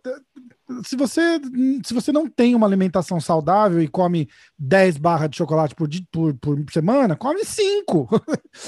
[0.84, 1.40] se você,
[1.84, 6.34] se você não tem uma alimentação saudável e come 10 barras de chocolate por, por,
[6.34, 8.08] por semana, come 5.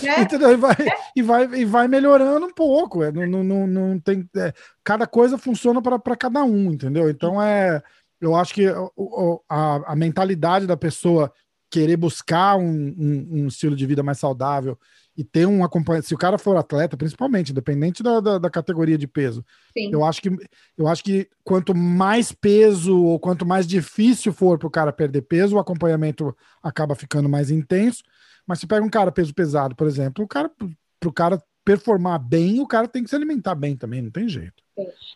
[0.04, 0.20] É.
[0.22, 0.52] Entendeu?
[0.52, 0.96] E vai, é.
[1.14, 3.02] e, vai, e vai melhorando um pouco.
[3.02, 4.52] É, não, não, não, tem, é,
[4.84, 7.10] cada coisa funciona para cada um, entendeu?
[7.10, 7.82] Então é.
[8.20, 8.66] Eu acho que
[9.48, 11.32] a, a mentalidade da pessoa
[11.70, 14.78] querer buscar um, um, um estilo de vida mais saudável
[15.16, 16.08] e ter um acompanhamento.
[16.08, 19.44] Se o cara for atleta, principalmente, independente da, da, da categoria de peso,
[19.76, 19.90] Sim.
[19.92, 20.30] eu acho que
[20.76, 25.22] eu acho que quanto mais peso ou quanto mais difícil for para o cara perder
[25.22, 28.02] peso, o acompanhamento acaba ficando mais intenso.
[28.46, 30.50] Mas se pega um cara peso pesado, por exemplo, o cara
[31.00, 34.28] para o cara performar bem, o cara tem que se alimentar bem também, não tem
[34.28, 34.62] jeito.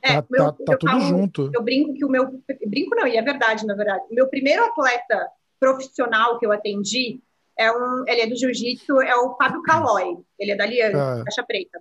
[0.02, 1.50] É, tá, meu, tá, tá tudo falo, junto.
[1.54, 2.42] Eu brinco que o meu.
[2.66, 4.02] Brinco não, e é verdade, na verdade.
[4.10, 5.28] O meu primeiro atleta
[5.62, 7.20] profissional que eu atendi
[7.56, 11.22] é um, ele é do jiu-jitsu, é o Fábio Calói, ele é da Liane, ah.
[11.24, 11.80] Caixa Preta.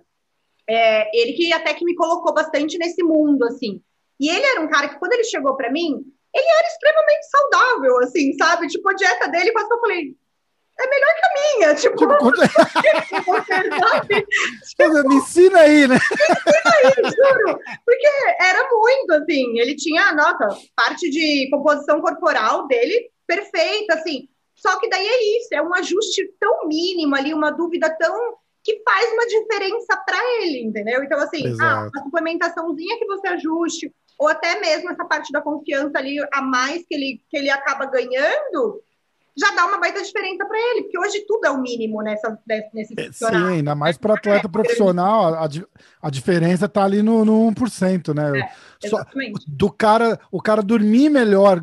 [0.68, 3.82] É, ele que até que me colocou bastante nesse mundo, assim.
[4.20, 6.00] E ele era um cara que, quando ele chegou para mim,
[6.32, 8.68] ele era extremamente saudável, assim, sabe?
[8.68, 10.14] Tipo, a dieta dele, quase que eu falei,
[10.78, 12.36] é melhor que a minha, tipo, tipo quando...
[14.76, 15.96] tipo, me ensina aí, né?
[15.98, 16.08] Me
[16.38, 17.58] ensina aí, juro.
[17.84, 18.08] Porque
[18.40, 24.88] era muito, assim, ele tinha, nossa, parte de composição corporal dele perfeita, assim, só que
[24.88, 29.26] daí é isso, é um ajuste tão mínimo ali, uma dúvida tão que faz uma
[29.26, 31.02] diferença para ele, entendeu?
[31.02, 35.98] Então, assim, ah, uma suplementaçãozinha que você ajuste, ou até mesmo essa parte da confiança
[35.98, 38.80] ali a mais que ele, que ele acaba ganhando,
[39.36, 42.38] já dá uma baita diferença para ele, porque hoje tudo é o mínimo nessa,
[42.74, 45.48] nesse é, Sim, ainda mais para atleta é, profissional, a,
[46.02, 48.40] a diferença está ali no, no 1%, né?
[48.82, 49.04] É, Só,
[49.46, 51.62] do cara, o cara dormir melhor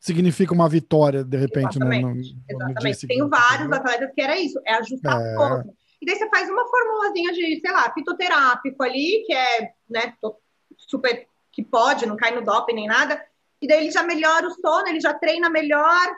[0.00, 1.76] significa uma vitória, de repente.
[1.76, 2.02] Exatamente.
[2.02, 3.06] No, no, exatamente.
[3.06, 5.34] Tenho vários atletas que era isso, é ajustar é...
[5.34, 5.74] pouco.
[6.02, 10.12] E daí você faz uma formulazinha de, sei lá, fitoterápico ali, que é, né,
[10.76, 13.22] super, que pode, não cai no doping nem nada,
[13.62, 16.14] e daí ele já melhora o sono, ele já treina melhor,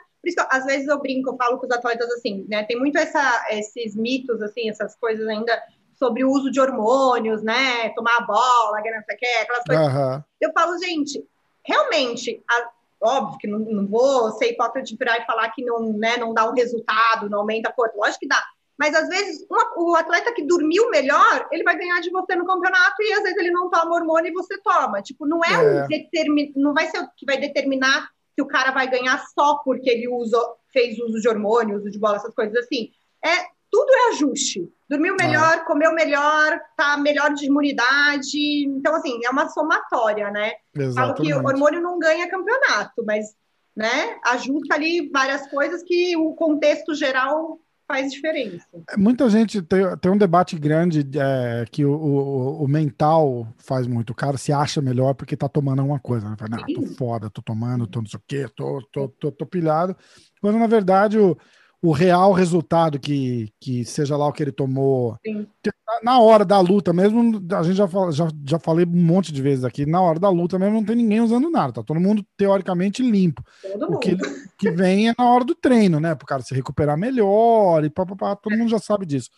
[0.49, 2.63] às vezes eu brinco, eu falo com os atletas assim, né?
[2.63, 5.61] Tem muito essa, esses mitos, assim, essas coisas ainda
[5.93, 7.89] sobre o uso de hormônios, né?
[7.89, 9.87] Tomar a bola, que não sei o que, aquelas coisas.
[9.87, 10.23] Uhum.
[10.41, 11.23] Eu falo, gente,
[11.65, 12.69] realmente, a,
[13.01, 16.33] óbvio que não, não vou ser hipócrita de virar e falar que não, né, não
[16.33, 18.43] dá um resultado, não aumenta a corpo, lógico que dá.
[18.77, 22.45] Mas às vezes uma, o atleta que dormiu melhor, ele vai ganhar de você no
[22.45, 25.01] campeonato e às vezes ele não toma hormônio e você toma.
[25.01, 25.83] Tipo, não é, é.
[25.83, 28.07] um determin, não vai ser o que vai determinar
[28.37, 30.37] que o cara vai ganhar só porque ele usa,
[30.71, 32.91] fez uso de hormônio, uso de bola, essas coisas assim.
[33.25, 34.71] É, tudo é ajuste.
[34.87, 35.25] Dormiu ah.
[35.25, 35.65] melhor, ah.
[35.65, 38.67] comeu melhor, tá melhor de imunidade.
[38.67, 40.53] Então, assim, é uma somatória, né?
[40.75, 40.95] Exatamente.
[40.95, 43.35] Falo que o hormônio não ganha campeonato, mas
[43.75, 48.65] né, ajusta ali várias coisas que o contexto geral faz diferença.
[48.97, 54.09] Muita gente tem, tem um debate grande é, que o, o, o, mental faz muito.
[54.09, 56.29] O cara se acha melhor porque tá tomando alguma coisa.
[56.29, 56.35] Né?
[56.37, 59.45] Fala, não, tô foda, tô tomando, tô não sei o quê, tô, tô, tô, tô
[59.45, 59.95] pilhado.
[60.41, 61.37] Quando na verdade o,
[61.87, 65.47] o real resultado que, que seja lá o que ele tomou Sim.
[66.03, 69.41] na hora da luta mesmo, a gente já, fala, já, já falei um monte de
[69.41, 72.25] vezes aqui, na hora da luta mesmo não tem ninguém usando nada, tá todo mundo
[72.35, 73.41] teoricamente limpo.
[73.79, 74.17] Todo o que,
[74.57, 76.13] que vem é na hora do treino, né?
[76.13, 79.29] Para o cara se recuperar melhor e papapá, todo mundo já sabe disso.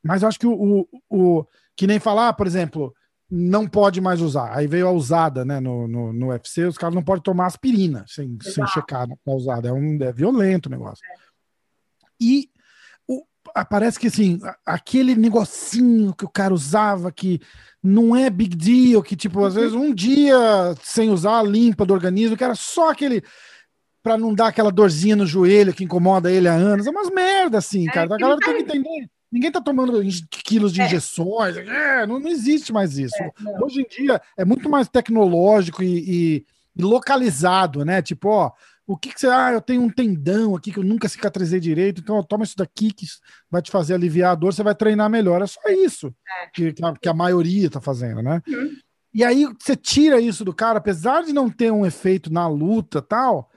[0.00, 2.94] Mas eu acho que o, o, o que nem falar, por exemplo,
[3.28, 4.56] não pode mais usar.
[4.56, 8.04] Aí veio a usada, né, no, no, no UFC, os caras não podem tomar aspirina
[8.06, 9.70] sem, sem checar a usada.
[9.70, 11.04] É, um, é violento o negócio.
[11.04, 11.29] É.
[12.20, 12.48] E
[13.06, 13.24] o,
[13.68, 17.40] parece que assim, aquele negocinho que o cara usava que
[17.82, 20.36] não é big deal, que tipo, às vezes um dia
[20.82, 23.22] sem usar limpa do organismo, que era só aquele
[24.02, 26.86] para não dar aquela dorzinha no joelho que incomoda ele há anos.
[26.86, 28.14] É umas merda assim, é, cara.
[28.14, 29.10] A galera tem que entender.
[29.30, 30.02] Ninguém tá tomando
[30.44, 30.86] quilos de é.
[30.86, 33.14] injeções, é, não, não, existe mais isso.
[33.22, 33.30] É,
[33.62, 36.46] Hoje em dia é muito mais tecnológico e, e,
[36.76, 38.02] e localizado, né?
[38.02, 38.52] Tipo, ó,
[38.92, 39.28] o que, que você.
[39.28, 42.92] Ah, eu tenho um tendão aqui que eu nunca cicatrizei direito, então toma isso daqui
[42.92, 43.06] que
[43.48, 45.40] vai te fazer aliviar a dor, você vai treinar melhor.
[45.40, 46.46] É só isso é.
[46.52, 48.42] Que, que, a, que, a, maioria tá fazendo, né?
[48.48, 48.70] Uhum.
[49.14, 53.00] E aí você tira isso do cara, apesar de não ter um efeito na luta
[53.00, 53.48] tal,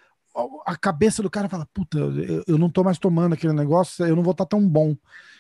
[0.68, 4.16] a cabeça do cara fala: puta, eu, eu não tô mais tomando aquele negócio, eu
[4.16, 4.96] não vou estar tá tão bom.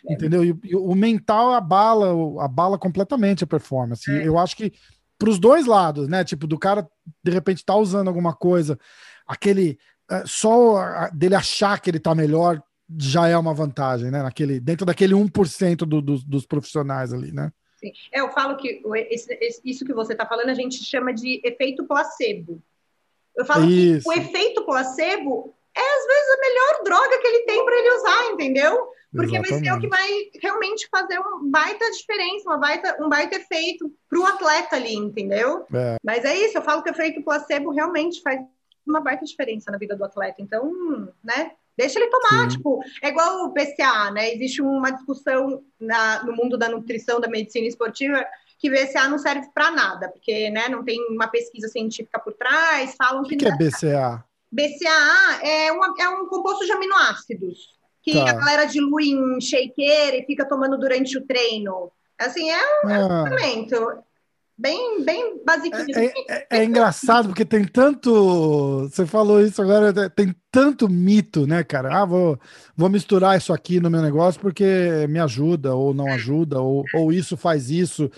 [0.07, 0.13] É.
[0.13, 0.43] Entendeu?
[0.43, 4.09] E, e, o mental abala, abala completamente a performance.
[4.09, 4.27] É.
[4.27, 4.73] Eu acho que
[5.19, 6.23] para os dois lados, né?
[6.23, 6.89] Tipo, do cara
[7.23, 8.77] de repente tá usando alguma coisa
[9.33, 9.77] aquele
[10.09, 12.61] é, só dele achar que ele está melhor
[12.99, 14.21] já é uma vantagem, né?
[14.21, 17.51] Naquele, dentro daquele 1% do, do, dos profissionais ali, né?
[17.77, 17.91] Sim.
[18.11, 21.41] É, eu falo que esse, esse, isso que você está falando a gente chama de
[21.43, 22.61] efeito placebo.
[23.35, 24.03] Eu falo isso.
[24.03, 27.91] que o efeito placebo é às vezes a melhor droga que ele tem para ele
[27.95, 28.87] usar, entendeu?
[29.11, 29.49] Porque Exatamente.
[29.49, 30.09] vai ser o que vai
[30.41, 35.65] realmente fazer um baita diferença, uma baita, um baita efeito para o atleta ali, entendeu?
[35.73, 35.97] É.
[36.03, 38.39] Mas é isso, eu falo que o efeito placebo realmente faz
[38.85, 40.41] uma baita diferença na vida do atleta.
[40.41, 40.71] Então,
[41.23, 41.51] né?
[41.75, 42.57] Deixa ele tomar, Sim.
[42.57, 44.31] tipo, é igual o BCA, né?
[44.33, 48.23] Existe uma discussão na, no mundo da nutrição, da medicina esportiva,
[48.59, 52.95] que BCA não serve para nada, porque né, não tem uma pesquisa científica por trás,
[52.95, 53.35] falam que.
[53.35, 54.23] O que, que é BCA?
[54.51, 57.73] BCA é, uma, é um composto de aminoácidos
[58.03, 58.29] que tá.
[58.29, 61.91] a galera dilui em shaker e fica tomando durante o treino.
[62.19, 63.23] Assim, é um ah.
[63.23, 64.03] suplemento
[64.57, 65.75] bem, bem básico.
[65.75, 68.87] É, é, é, é, engraçado porque tem tanto.
[68.89, 72.01] Você falou isso agora, tem tanto mito, né, cara?
[72.01, 72.39] Ah, vou,
[72.75, 77.11] vou misturar isso aqui no meu negócio porque me ajuda, ou não ajuda, ou, ou
[77.11, 78.09] isso faz isso.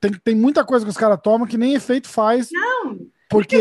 [0.00, 2.48] Tem, tem muita coisa que os caras tomam que nem efeito faz.
[2.52, 2.98] Não.
[3.28, 3.58] Porque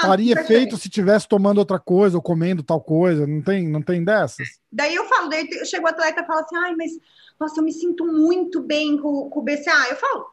[0.00, 4.02] faria efeito se tivesse tomando outra coisa ou comendo tal coisa, não tem, não tem
[4.02, 4.48] dessas.
[4.72, 6.90] Daí eu falo, daí chega o atleta e fala assim: ai, mas
[7.38, 9.88] nossa, eu me sinto muito bem com, com o BCA.
[9.90, 10.26] Eu falo,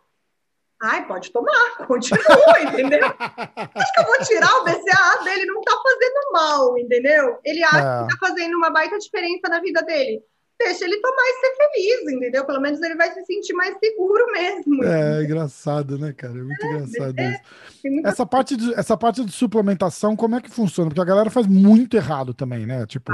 [0.82, 3.06] Ai, pode tomar, continua, entendeu?
[3.06, 7.38] Acho que eu vou tirar o BCA dele, não tá fazendo mal, entendeu?
[7.44, 8.04] Ele acha é.
[8.04, 10.22] que tá fazendo uma baita diferença na vida dele.
[10.58, 12.46] Deixa ele tomar e ser feliz, entendeu?
[12.46, 14.84] Pelo menos ele vai se sentir mais seguro mesmo.
[14.84, 16.34] É, é engraçado, né, cara?
[16.34, 18.08] É muito é, engraçado é, isso.
[18.08, 20.90] Essa, parte de, essa parte de suplementação, como é que funciona?
[20.90, 22.86] Porque a galera faz muito errado também, né?
[22.86, 23.14] Tipo,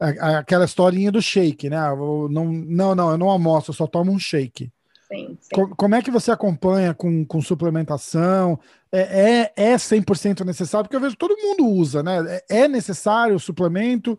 [0.00, 1.78] aquela historinha do shake, né?
[1.88, 4.72] Eu não, não, não, eu não almoço, eu só tomo um shake
[5.14, 5.38] sim,
[5.76, 8.58] Como é que você acompanha com, com suplementação?
[8.90, 10.84] É, é, é 100% necessário?
[10.84, 12.42] Porque eu vejo todo mundo usa, né?
[12.50, 14.18] É, é necessário o suplemento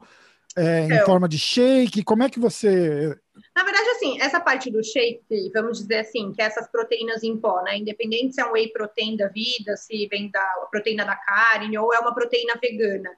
[0.55, 2.03] é, em forma de shake?
[2.03, 3.15] Como é que você...
[3.55, 7.37] Na verdade, assim, essa parte do shake, vamos dizer assim, que é essas proteínas em
[7.37, 7.77] pó, né?
[7.77, 11.93] Independente se é um whey protein da vida, se vem da proteína da carne ou
[11.93, 13.09] é uma proteína vegana,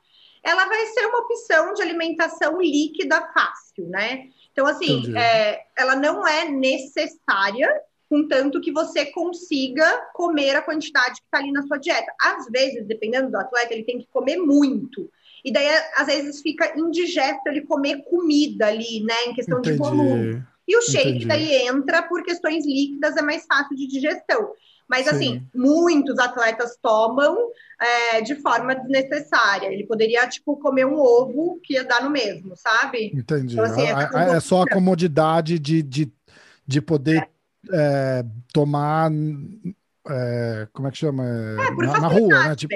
[0.44, 4.30] ela vai ser uma opção de alimentação líquida fácil, né?
[4.56, 7.70] Então, assim, é, ela não é necessária,
[8.10, 12.10] contanto que você consiga comer a quantidade que está ali na sua dieta.
[12.22, 15.12] Às vezes, dependendo do atleta, ele tem que comer muito.
[15.44, 19.26] E daí, às vezes, fica indigesto ele comer comida ali, né?
[19.28, 19.76] Em questão Entendi.
[19.76, 20.42] de volume.
[20.66, 21.26] E o shake Entendi.
[21.26, 24.54] daí entra por questões líquidas, é mais fácil de digestão.
[24.88, 25.38] Mas, assim, Sim.
[25.38, 29.68] assim, muitos atletas tomam é, de forma desnecessária.
[29.68, 33.12] Ele poderia, tipo, comer um ovo que ia dar no mesmo, sabe?
[33.14, 33.54] Entendi.
[33.54, 36.12] Então, assim, é, é, só a comodidade de, de,
[36.66, 37.28] de poder
[37.72, 38.20] é.
[38.20, 39.12] é tomar.
[40.08, 41.24] É, como é que chama?
[41.24, 42.56] Na, na, rua, né?
[42.56, 42.76] Tipo,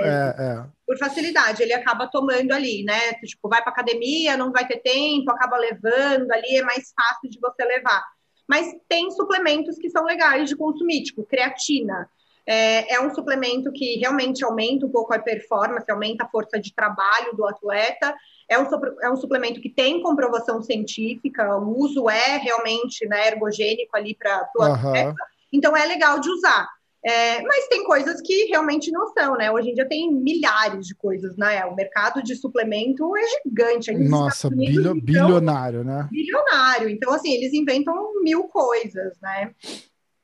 [0.88, 3.14] Por facilidade, ele acaba tomando ali, né?
[3.24, 7.40] Tipo, vai para academia, não vai ter tempo, acaba levando ali, é mais fácil de
[7.40, 8.04] você levar.
[8.50, 12.10] Mas tem suplementos que são legais de consumir, tipo creatina.
[12.48, 16.74] É, é, um suplemento que realmente aumenta um pouco a performance, aumenta a força de
[16.74, 18.16] trabalho do atleta.
[18.50, 18.66] É um,
[19.04, 24.50] é um suplemento que tem comprovação científica, o uso é realmente né, ergogênico ali para
[24.56, 24.74] o uhum.
[24.74, 25.24] atleta.
[25.54, 26.68] Então é legal de usar.
[27.04, 29.50] É, mas tem coisas que realmente não são, né?
[29.52, 31.64] Hoje em dia tem milhares de coisas, né?
[31.66, 33.94] O mercado de suplemento é gigante.
[33.94, 36.08] Nossa, bilho, bilionário, né?
[36.12, 36.90] Bilionário.
[36.90, 39.54] Então, assim, eles inventam mil coisas, né?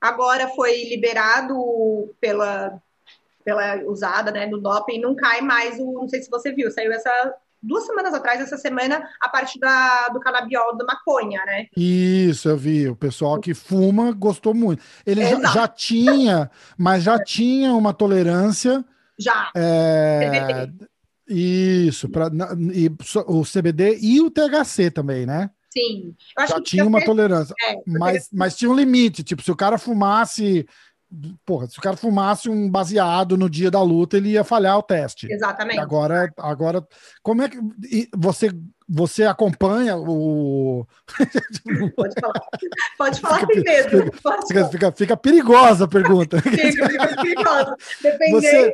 [0.02, 1.56] Agora foi liberado
[2.20, 2.82] pela,
[3.44, 6.92] pela usada, né, do doping, não cai mais o, não sei se você viu, saiu
[6.92, 7.36] essa
[7.66, 11.68] duas semanas atrás, essa semana, a parte da, do canabiol da maconha, né?
[11.76, 12.88] Isso, eu vi.
[12.88, 14.84] O pessoal que fuma gostou muito.
[15.06, 18.84] Ele já, já, tinha, mas já tinha uma tolerância.
[19.18, 19.52] Já.
[19.56, 20.70] É...
[21.28, 22.30] Isso, pra,
[22.72, 22.92] e,
[23.26, 25.50] o CBD e o THC também, né?
[25.72, 26.16] Sim.
[26.48, 27.54] já tinha uma tolerância.
[27.68, 29.24] É, mas, mas tinha um limite.
[29.24, 30.66] Tipo, se o cara fumasse
[31.46, 34.84] porra, se o cara fumasse um baseado no dia da luta, ele ia falhar o
[34.84, 35.28] teste.
[35.32, 35.80] Exatamente.
[35.80, 36.86] Agora, agora
[37.22, 37.60] como é que
[38.16, 38.50] você
[38.88, 40.86] você acompanha o
[41.96, 42.48] Pode falar.
[42.98, 44.12] Pode falar fica, sem medo.
[44.48, 46.40] Fica, fica, fica, perigosa a pergunta.
[46.44, 47.76] fica, fica perigosa.
[48.02, 48.42] Dependendo.
[48.42, 48.74] Você...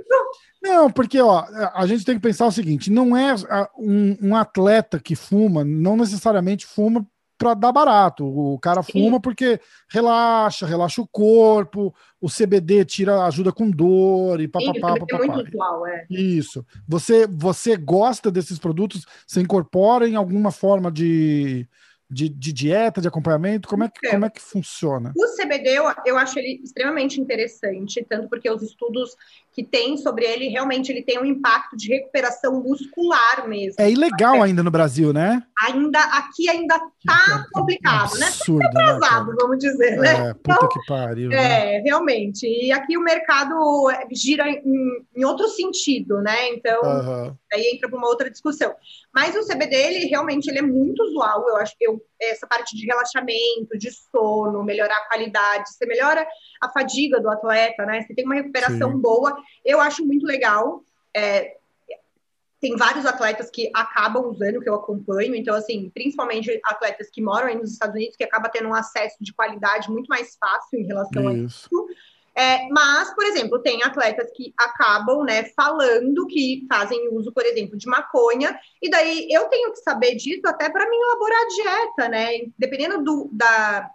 [0.62, 3.34] Não, porque ó, a gente tem que pensar o seguinte: não é
[3.78, 7.06] um, um atleta que fuma, não necessariamente fuma
[7.42, 8.24] para dar barato.
[8.24, 8.92] O cara Sim.
[8.92, 15.16] fuma porque relaxa, relaxa o corpo, o CBD tira, ajuda com dor e papapá, papapá.
[15.16, 16.06] É muito atual, é.
[16.08, 16.64] Isso.
[16.88, 19.08] Você, você gosta desses produtos?
[19.26, 21.68] Você incorpora em alguma forma de,
[22.12, 23.70] de, de, dieta, de acompanhamento?
[23.70, 25.14] Como é que, como é que funciona?
[25.16, 29.16] O CBD, eu, eu acho ele extremamente interessante, tanto porque os estudos
[29.54, 33.76] que tem sobre ele, realmente ele tem um impacto de recuperação muscular mesmo.
[33.80, 34.42] É ilegal é.
[34.44, 35.42] ainda no Brasil, né?
[35.68, 38.28] Ainda, aqui ainda tá que complicado, né?
[38.28, 38.70] absurdo, né?
[38.74, 40.30] Tá atrasado, né, vamos dizer, né?
[40.30, 41.32] É, puta então, que pariu.
[41.32, 41.80] É, né?
[41.80, 42.46] realmente.
[42.46, 43.56] E aqui o mercado
[44.12, 46.50] gira em, em outro sentido, né?
[46.50, 46.82] Então,
[47.52, 48.74] aí entra para uma outra discussão.
[49.14, 52.76] Mas o CBD, ele realmente ele é muito usual, eu acho que eu essa parte
[52.76, 56.26] de relaxamento, de sono, melhorar a qualidade, você melhora
[56.62, 58.02] a fadiga do atleta, né?
[58.02, 59.02] Você tem uma recuperação Sim.
[59.02, 59.36] boa.
[59.66, 60.84] Eu acho muito legal.
[61.16, 61.58] É,
[62.62, 67.48] tem vários atletas que acabam usando, que eu acompanho, então, assim, principalmente atletas que moram
[67.48, 70.86] aí nos Estados Unidos, que acaba tendo um acesso de qualidade muito mais fácil em
[70.86, 71.32] relação isso.
[71.32, 71.70] a isso.
[72.36, 77.78] É, mas, por exemplo, tem atletas que acabam, né, falando que fazem uso, por exemplo,
[77.78, 82.10] de maconha, e daí eu tenho que saber disso até para mim elaborar a dieta,
[82.10, 82.30] né?
[82.58, 83.90] Dependendo do, da,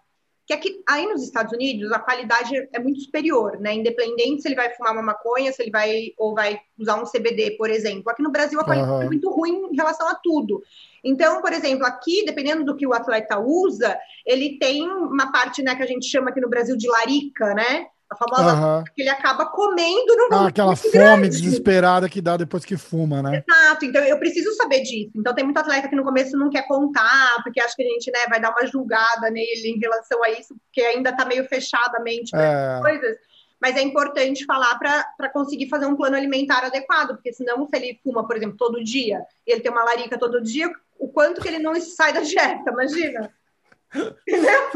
[0.47, 3.74] que aqui, aí nos Estados Unidos a qualidade é muito superior, né?
[3.74, 7.57] Independente se ele vai fumar uma maconha, se ele vai ou vai usar um CBD,
[7.57, 8.11] por exemplo.
[8.11, 9.03] Aqui no Brasil a qualidade uhum.
[9.03, 10.62] é muito ruim em relação a tudo.
[11.03, 15.74] Então, por exemplo, aqui, dependendo do que o atleta usa, ele tem uma parte, né,
[15.74, 17.87] que a gente chama aqui no Brasil de larica, né?
[18.09, 18.84] A famosa uhum.
[18.94, 21.28] que ele acaba comendo no ah, aquela fome grande.
[21.28, 23.42] desesperada que dá depois que fuma, né?
[23.46, 25.11] Exato, então eu preciso saber disso.
[25.16, 28.11] Então tem muito atleta que no começo não quer contar, porque acha que a gente
[28.12, 31.98] né, vai dar uma julgada nele em relação a isso, porque ainda está meio fechada
[31.98, 32.80] a mente para é.
[32.80, 33.16] coisas.
[33.61, 37.98] Mas é importante falar para conseguir fazer um plano alimentar adequado, porque senão, se ele
[38.04, 41.48] fuma, por exemplo, todo dia, e ele tem uma larica todo dia, o quanto que
[41.48, 43.32] ele não sai da dieta, imagina?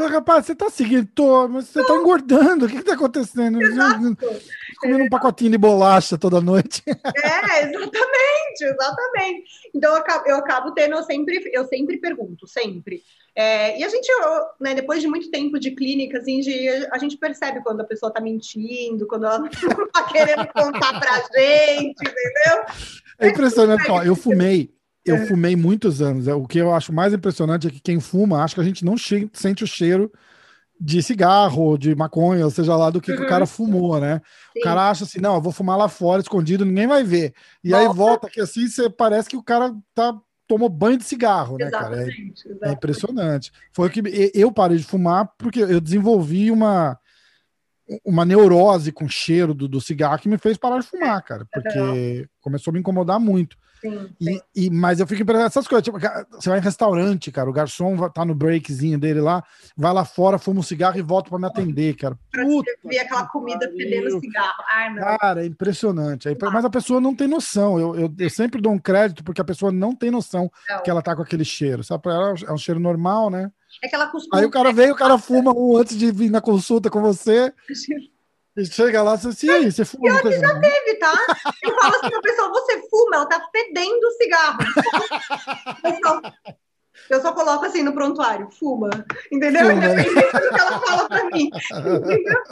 [0.09, 2.65] Rapaz, você tá seguindo, tô, mas você tá engordando.
[2.65, 3.61] O que que tá acontecendo?
[3.61, 4.17] Exato.
[4.79, 6.81] Comendo um pacotinho de bolacha toda noite.
[7.23, 9.43] É, exatamente, exatamente.
[9.75, 13.01] Então eu acabo, eu acabo tendo, eu sempre, eu sempre pergunto, sempre.
[13.35, 14.07] É, e a gente,
[14.59, 18.11] né, depois de muito tempo de clínica, assim, de, a gente percebe quando a pessoa
[18.11, 22.65] tá mentindo, quando ela não tá querendo contar pra gente, entendeu?
[23.19, 24.73] É impressionante, ó, eu fumei
[25.05, 25.25] eu é.
[25.25, 26.27] fumei muitos anos.
[26.27, 28.85] É, o que eu acho mais impressionante é que quem fuma, acho que a gente
[28.85, 30.11] não sente o cheiro
[30.79, 33.17] de cigarro, de maconha, ou seja lá do que, uhum.
[33.17, 33.47] que o cara uhum.
[33.47, 34.19] fumou, né?
[34.53, 34.59] Sim.
[34.59, 37.33] O cara acha assim, não, eu vou fumar lá fora, escondido, ninguém vai ver.
[37.63, 37.87] E volta.
[37.87, 41.69] aí volta que assim, você parece que o cara tá tomou banho de cigarro, né,
[41.69, 42.03] cara?
[42.03, 42.09] É,
[42.63, 43.51] é, impressionante.
[43.71, 44.01] Foi que
[44.33, 46.97] eu parei de fumar porque eu desenvolvi uma
[48.05, 51.45] uma neurose com o cheiro do, do cigarro que me fez parar de fumar, cara,
[51.51, 53.57] porque começou a me incomodar muito.
[53.81, 54.41] Sim, sim.
[54.55, 55.83] E, e, mas eu fico pensando essas coisas.
[55.83, 55.97] Tipo,
[56.31, 59.43] você vai em restaurante, cara, o garçom tá no breakzinho dele lá,
[59.75, 62.17] vai lá fora, fuma um cigarro e volta para me atender, cara.
[62.31, 64.63] Puta ver aquela comida fedendo cigarro.
[64.69, 65.17] Ai, não.
[65.17, 66.29] Cara, é impressionante.
[66.29, 67.79] É, mas a pessoa não tem noção.
[67.79, 70.83] Eu, eu, eu, sempre dou um crédito porque a pessoa não tem noção não.
[70.83, 71.83] que ela tá com aquele cheiro.
[71.83, 72.03] Sabe?
[72.03, 73.51] Pra ela é um cheiro normal, né?
[73.83, 74.39] É que ela costuma.
[74.39, 77.53] Aí o cara vem, o cara fuma um antes de vir na consulta com você.
[78.57, 81.13] E chega lá e assim, aí, você fuma Pior que já teve, tá?
[81.63, 84.59] Eu falo assim pra pessoa, você fuma, ela tá fedendo cigarro.
[85.83, 86.21] Eu só,
[87.09, 88.89] eu só coloco assim no prontuário, fuma.
[89.31, 89.67] Entendeu?
[89.67, 89.85] Fuma.
[89.85, 91.49] É isso que ela fala pra mim.
[91.71, 92.43] Entendeu?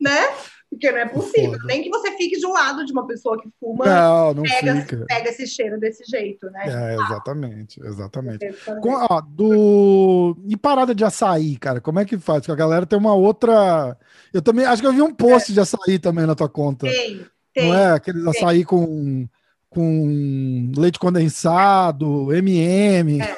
[0.00, 0.28] né?
[0.70, 1.52] Porque não é possível.
[1.52, 1.64] Foda.
[1.64, 4.76] Nem que você fique de um lado de uma pessoa que fuma, não, não pega,
[4.82, 5.04] fica.
[5.06, 6.64] pega esse cheiro desse jeito, né?
[6.66, 8.46] É, exatamente, exatamente.
[8.82, 10.36] Com, ó, do...
[10.46, 12.40] E parada de açaí, cara, como é que faz?
[12.40, 13.96] Porque a galera tem uma outra.
[14.32, 15.54] Eu também acho que eu vi um post é.
[15.54, 16.86] de açaí também na tua conta.
[16.86, 17.68] Tem, tem.
[17.68, 17.92] Não é?
[17.92, 18.30] Aqueles tem.
[18.30, 19.26] açaí com,
[19.70, 23.22] com leite condensado, MM.
[23.22, 23.36] É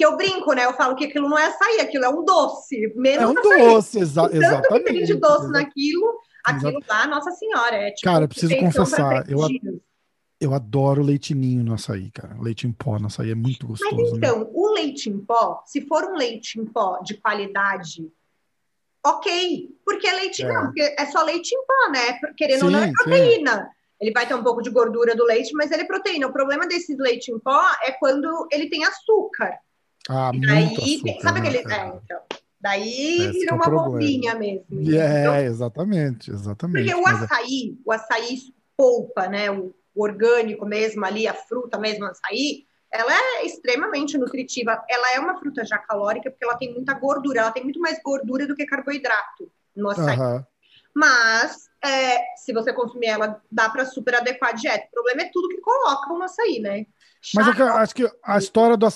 [0.00, 0.64] que eu brinco, né?
[0.64, 2.90] Eu falo que aquilo não é açaí, aquilo é um doce.
[2.96, 3.58] Menos é um açaí.
[3.58, 4.68] doce, exa exatamente.
[4.70, 8.10] Tanto que tem de doce naquilo, Aquilo lá, Nossa Senhora, é tipo.
[8.10, 9.38] Cara, eu preciso confessar, eu,
[10.40, 12.36] eu adoro leitinho no açaí, cara.
[12.40, 13.94] Leite em pó no açaí é muito gostoso.
[13.94, 14.46] Mas então, né?
[14.52, 18.10] o leite em pó, se for um leite em pó de qualidade,
[19.04, 19.68] ok.
[19.84, 20.48] Porque é leite, é.
[20.48, 22.18] não, porque é só leite em pó, né?
[22.36, 23.64] Querendo sim, ou não, é proteína.
[23.64, 23.80] Sim.
[24.00, 26.26] Ele vai ter um pouco de gordura do leite, mas ele é proteína.
[26.26, 29.58] O problema desse leite em pó é quando ele tem açúcar.
[30.08, 31.48] Ah, muito aí, açúcar, sabe né?
[31.48, 31.72] aquele.
[31.72, 32.20] É, então.
[32.60, 33.90] Daí Esse vira é uma problema.
[33.90, 34.66] bombinha mesmo.
[34.92, 36.92] É, então, exatamente, exatamente.
[36.92, 38.38] Porque o é açaí, o açaí
[38.76, 39.50] polpa, né?
[39.50, 44.82] O orgânico mesmo ali, a fruta mesmo, o açaí, ela é extremamente nutritiva.
[44.88, 47.98] Ela é uma fruta já calórica porque ela tem muita gordura, ela tem muito mais
[48.02, 50.18] gordura do que carboidrato no açaí.
[50.18, 50.44] Uhum.
[50.94, 54.86] Mas é, se você consumir ela, dá para super adequar a dieta.
[54.88, 56.84] O problema é tudo que colocam no açaí, né?
[57.34, 58.86] Mas acho que a história do,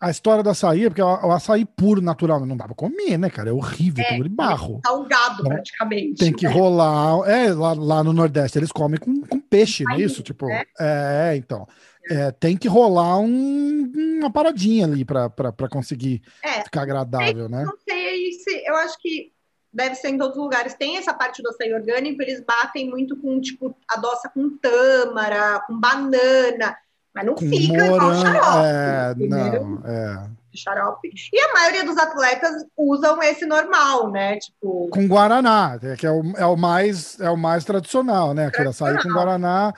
[0.00, 3.28] a história do açaí é porque o açaí puro, natural, não dá pra comer, né,
[3.28, 3.50] cara?
[3.50, 4.80] É horrível, é, de barro.
[4.86, 6.18] Salgado, então, praticamente.
[6.18, 7.28] Tem que rolar.
[7.28, 10.22] É, lá, lá no Nordeste eles comem com, com peixe, não é isso?
[10.22, 10.64] Tipo, né?
[10.78, 11.66] é, então.
[12.10, 17.48] É, tem que rolar um, uma paradinha ali pra, pra, pra conseguir é, ficar agradável,
[17.48, 17.64] né?
[17.64, 18.64] Não sei se.
[18.66, 19.32] Eu acho que
[19.72, 20.74] deve ser em todos os lugares.
[20.74, 25.78] Tem essa parte do açaí orgânico, eles batem muito com, tipo, adoça com tâmara, com
[25.78, 26.76] banana.
[27.14, 28.64] Mas não fica igual xarope.
[28.64, 30.30] É, não, é.
[30.54, 31.10] Xarope.
[31.32, 34.38] E a maioria dos atletas usam esse normal, né?
[34.38, 34.88] Tipo.
[34.90, 38.46] Com Guaraná, é que é o, é o, mais, é o mais tradicional, né?
[38.46, 39.72] Aquele açaí com Guaraná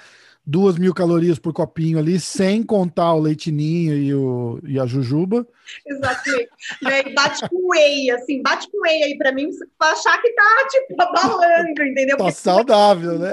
[0.51, 5.47] duas mil calorias por copinho ali, sem contar o leitinho e, o, e a jujuba.
[5.87, 6.49] Exatamente.
[6.83, 10.33] e aí bate com whey, assim, bate com whey aí pra mim, pra achar que
[10.33, 12.17] tá, tipo, abalando, entendeu?
[12.17, 13.33] Tá Porque saudável, né?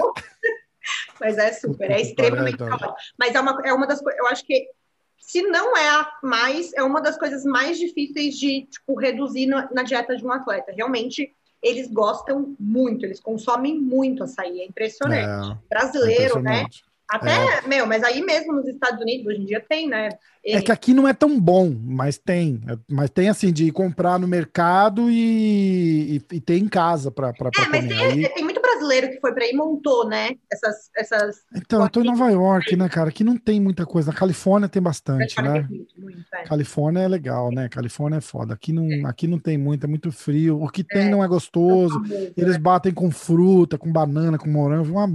[1.19, 2.93] Mas é super, é extremamente saudável.
[3.17, 4.69] Mas é uma, é uma das coisas, eu acho que
[5.17, 9.69] se não é a mais, é uma das coisas mais difíceis de tipo, reduzir na,
[9.71, 10.71] na dieta de um atleta.
[10.71, 15.51] Realmente, eles gostam muito, eles consomem muito açaí, é impressionante.
[15.51, 16.83] É, Brasileiro, é impressionante.
[16.83, 16.91] né?
[17.09, 17.67] Até, é.
[17.67, 20.09] meu, mas aí mesmo nos Estados Unidos, hoje em dia tem, né?
[20.43, 22.61] É que aqui não é tão bom, mas tem.
[22.89, 27.49] Mas tem assim, de comprar no mercado e, e, e ter em casa para pra,
[27.51, 28.13] pra é, mas comer.
[28.13, 30.31] Tem, tem, muito brasileiro que foi para aí e montou, né?
[30.51, 31.37] Essas, essas.
[31.53, 33.09] Então, eu tô em Nova York, né, cara?
[33.09, 34.11] Aqui não tem muita coisa.
[34.11, 35.67] Na Califórnia tem bastante, Califórnia né?
[35.67, 36.43] Tem muito, muito, é.
[36.43, 37.67] Califórnia é legal, né?
[37.67, 38.53] Califórnia é foda.
[38.53, 39.09] Aqui não, é.
[39.09, 40.61] aqui não tem muito, é muito frio.
[40.61, 41.09] O que tem é.
[41.09, 42.01] não é gostoso.
[42.01, 42.59] Famoso, Eles né?
[42.59, 45.09] batem com fruta, com banana, com morango, uma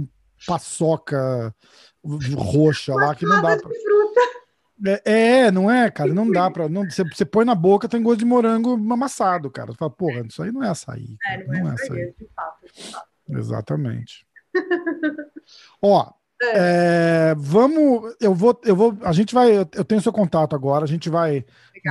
[0.45, 1.53] paçoca
[2.35, 3.71] roxa lá que não dá pra.
[4.85, 5.01] É,
[5.45, 6.67] é, não é, cara, não dá pra.
[6.67, 9.71] Não, você, você põe na boca, tem gosto de morango amassado, cara.
[9.71, 11.15] Você fala, porra, isso aí não é açaí.
[11.25, 12.01] É, não, não, é, açaí.
[12.01, 13.07] É de fato, de fato.
[13.29, 14.27] Exatamente.
[15.81, 17.29] Ó, é.
[17.31, 20.87] É, vamos, eu vou, eu vou, a gente vai, eu tenho seu contato agora, a
[20.87, 21.45] gente vai,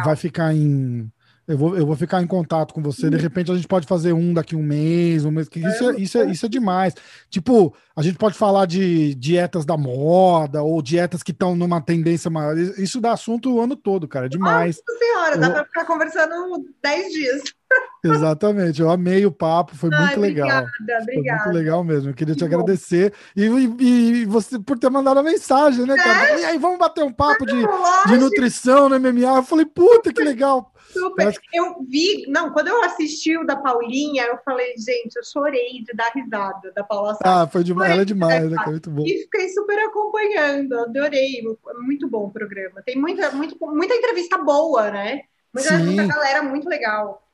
[0.04, 1.10] vai ficar em
[1.46, 3.10] eu vou, eu vou ficar em contato com você.
[3.10, 5.48] De repente a gente pode fazer um daqui um mês, um mês.
[5.54, 6.94] Isso é, isso é, isso é demais.
[7.28, 12.30] Tipo, a gente pode falar de dietas da moda ou dietas que estão numa tendência
[12.30, 12.56] maior.
[12.56, 14.26] Isso dá assunto o ano todo, cara.
[14.26, 14.80] É demais.
[14.86, 15.52] Nossa senhora, dá eu...
[15.52, 17.42] para ficar conversando 10 dias.
[18.04, 20.48] Exatamente, eu amei o papo, foi Ai, muito legal.
[20.48, 21.38] Obrigada, obrigada.
[21.38, 22.10] Foi muito legal mesmo.
[22.10, 25.96] Eu queria que te agradecer e, e, e, você por ter mandado a mensagem, né,
[25.96, 26.30] cara?
[26.30, 26.40] É?
[26.40, 29.36] E aí, vamos bater um papo de, de nutrição no MMA.
[29.36, 30.71] Eu falei, puta que legal.
[30.92, 31.34] Super.
[31.52, 35.92] Eu, vi, não, quando eu assisti o da Paulinha, eu falei, gente, eu chorei de
[35.94, 38.56] dar risada da Paula Ah, foi demais, ela é demais, né?
[38.66, 39.04] Muito bom.
[39.06, 41.42] E fiquei super acompanhando, adorei.
[41.80, 42.82] Muito bom o programa.
[42.82, 45.22] Tem muita, muito, muita entrevista boa, né?
[45.54, 47.26] Muita, muita galera muito legal.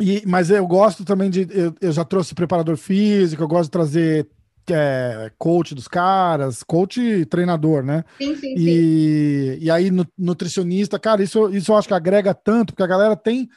[0.00, 1.48] E, mas eu gosto também de.
[1.50, 4.28] Eu, eu já trouxe preparador físico, eu gosto de trazer
[4.70, 8.04] é, coach dos caras, coach treinador, né?
[8.18, 9.64] Sim, sim, e, sim.
[9.64, 13.48] e aí, nutricionista, cara, isso, isso eu acho que agrega tanto, porque a galera tem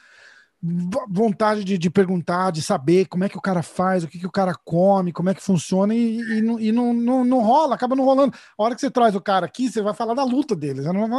[1.08, 4.26] vontade de, de, perguntar, de saber como é que o cara faz, o que, que
[4.26, 7.74] o cara come, como é que funciona, e, e, não, e não, não, não, rola,
[7.74, 8.34] acaba não rolando.
[8.58, 10.86] A hora que você traz o cara aqui, você vai falar da luta deles.
[10.86, 11.10] Não,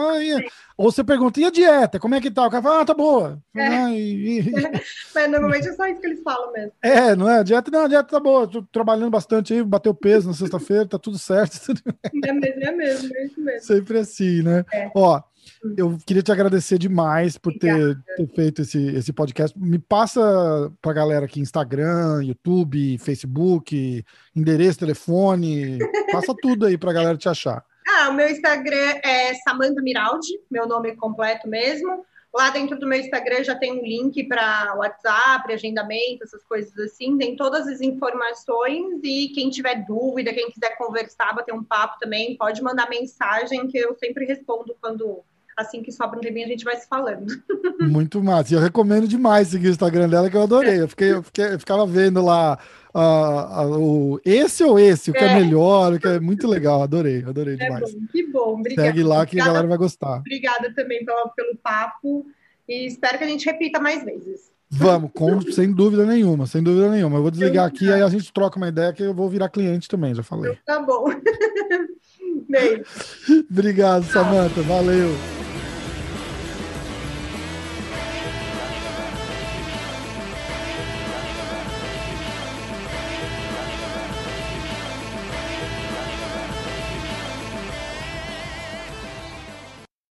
[0.75, 1.99] ou você pergunta, e a dieta?
[1.99, 2.47] Como é que tá?
[2.47, 3.39] O cara fala, ah, tá boa.
[3.55, 3.67] É.
[3.67, 4.51] Ah, e,
[5.13, 6.71] Mas normalmente é só isso que eles falam mesmo.
[6.81, 7.39] É, não é?
[7.39, 8.47] A dieta, não, a dieta tá boa.
[8.47, 11.59] Tô trabalhando bastante aí, bateu peso na sexta-feira, tá tudo certo.
[12.25, 13.61] É mesmo, é mesmo, é isso mesmo.
[13.61, 14.65] Sempre assim, né?
[14.73, 14.89] É.
[14.95, 15.21] Ó,
[15.77, 19.57] eu queria te agradecer demais por ter, ter, feito esse, esse podcast.
[19.57, 20.21] Me passa
[20.81, 24.03] para a galera aqui Instagram, YouTube, Facebook,
[24.35, 25.79] endereço, telefone,
[26.11, 27.63] passa tudo aí para a galera te achar.
[27.87, 32.05] Ah, o meu Instagram é Samanta Miraldi, meu nome completo mesmo.
[32.35, 37.17] Lá dentro do meu Instagram já tem um link para WhatsApp, agendamento, essas coisas assim.
[37.17, 42.35] Tem todas as informações e quem tiver dúvida, quem quiser conversar, bater um papo também,
[42.35, 45.23] pode mandar mensagem que eu sempre respondo quando
[45.55, 47.25] assim que sobra um tempinho a gente vai se falando.
[47.81, 48.53] Muito massa.
[48.53, 50.81] E eu recomendo demais seguir o Instagram dela, que eu adorei.
[50.81, 52.59] Eu, fiquei, eu, fiquei, eu ficava vendo lá
[52.93, 56.47] uh, uh, o esse ou esse, o que é, é melhor, o que é muito
[56.47, 56.81] legal.
[56.81, 57.93] Adorei, adorei é demais.
[57.93, 58.87] Bom, que bom, obrigada.
[58.87, 60.17] Segue lá que obrigada, a galera vai gostar.
[60.17, 62.25] Obrigada também pelo, pelo papo
[62.67, 64.53] e espero que a gente repita mais vezes.
[64.69, 67.17] Vamos, com, sem dúvida nenhuma, sem dúvida nenhuma.
[67.17, 69.87] Eu vou desligar aqui, aí a gente troca uma ideia que eu vou virar cliente
[69.87, 70.57] também, já falei.
[70.65, 71.05] Tá bom.
[72.49, 72.83] Beijo.
[73.49, 74.61] Obrigado, Samanta.
[74.61, 75.09] Valeu.